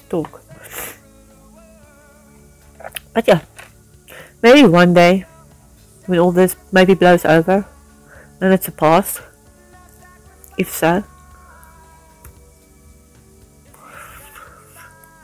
talk. 0.09 0.41
But 3.13 3.27
yeah, 3.27 3.41
maybe 4.41 4.67
one 4.67 4.93
day 4.93 5.25
when 6.05 6.19
all 6.19 6.31
this 6.31 6.55
maybe 6.71 6.93
blows 6.93 7.25
over 7.25 7.65
and 8.41 8.53
it's 8.53 8.67
a 8.67 8.71
past, 8.71 9.21
if 10.57 10.71
so, 10.71 11.03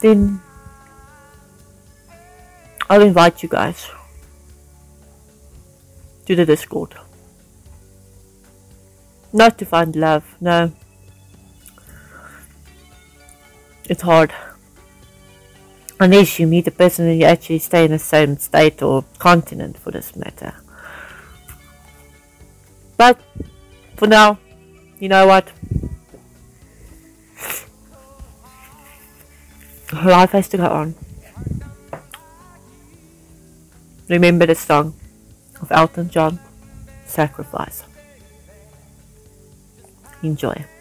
then 0.02 0.41
I'll 2.89 3.02
invite 3.02 3.41
you 3.41 3.50
guys 3.50 3.89
to 6.26 6.36
the 6.36 6.46
Discord. 6.46 6.96
Not 9.36 9.58
to 9.58 9.66
find 9.66 9.98
love, 9.98 10.24
no. 10.40 10.72
It's 13.90 14.02
hard. 14.02 14.34
Unless 16.00 16.40
you 16.40 16.48
meet 16.48 16.68
a 16.68 16.72
person 16.72 17.10
and 17.10 17.20
you 17.20 17.26
actually 17.26 17.60
stay 17.60 17.84
in 17.84 17.92
the 17.92 18.00
same 18.00 18.38
state 18.38 18.82
or 18.82 19.04
continent 19.20 19.78
for 19.78 19.92
this 19.92 20.16
matter. 20.16 20.54
But 22.96 23.20
for 23.98 24.08
now, 24.08 24.40
you 25.02 25.10
know 25.10 25.28
what? 25.28 25.52
Life 29.92 30.32
has 30.32 30.48
to 30.48 30.58
go 30.58 30.68
on. 30.68 30.96
Remember 34.08 34.46
the 34.46 34.56
song 34.56 34.94
of 35.62 35.74
Elton 35.74 36.10
John, 36.10 36.40
Sacrifice. 37.06 37.84
Enjoy. 40.26 40.74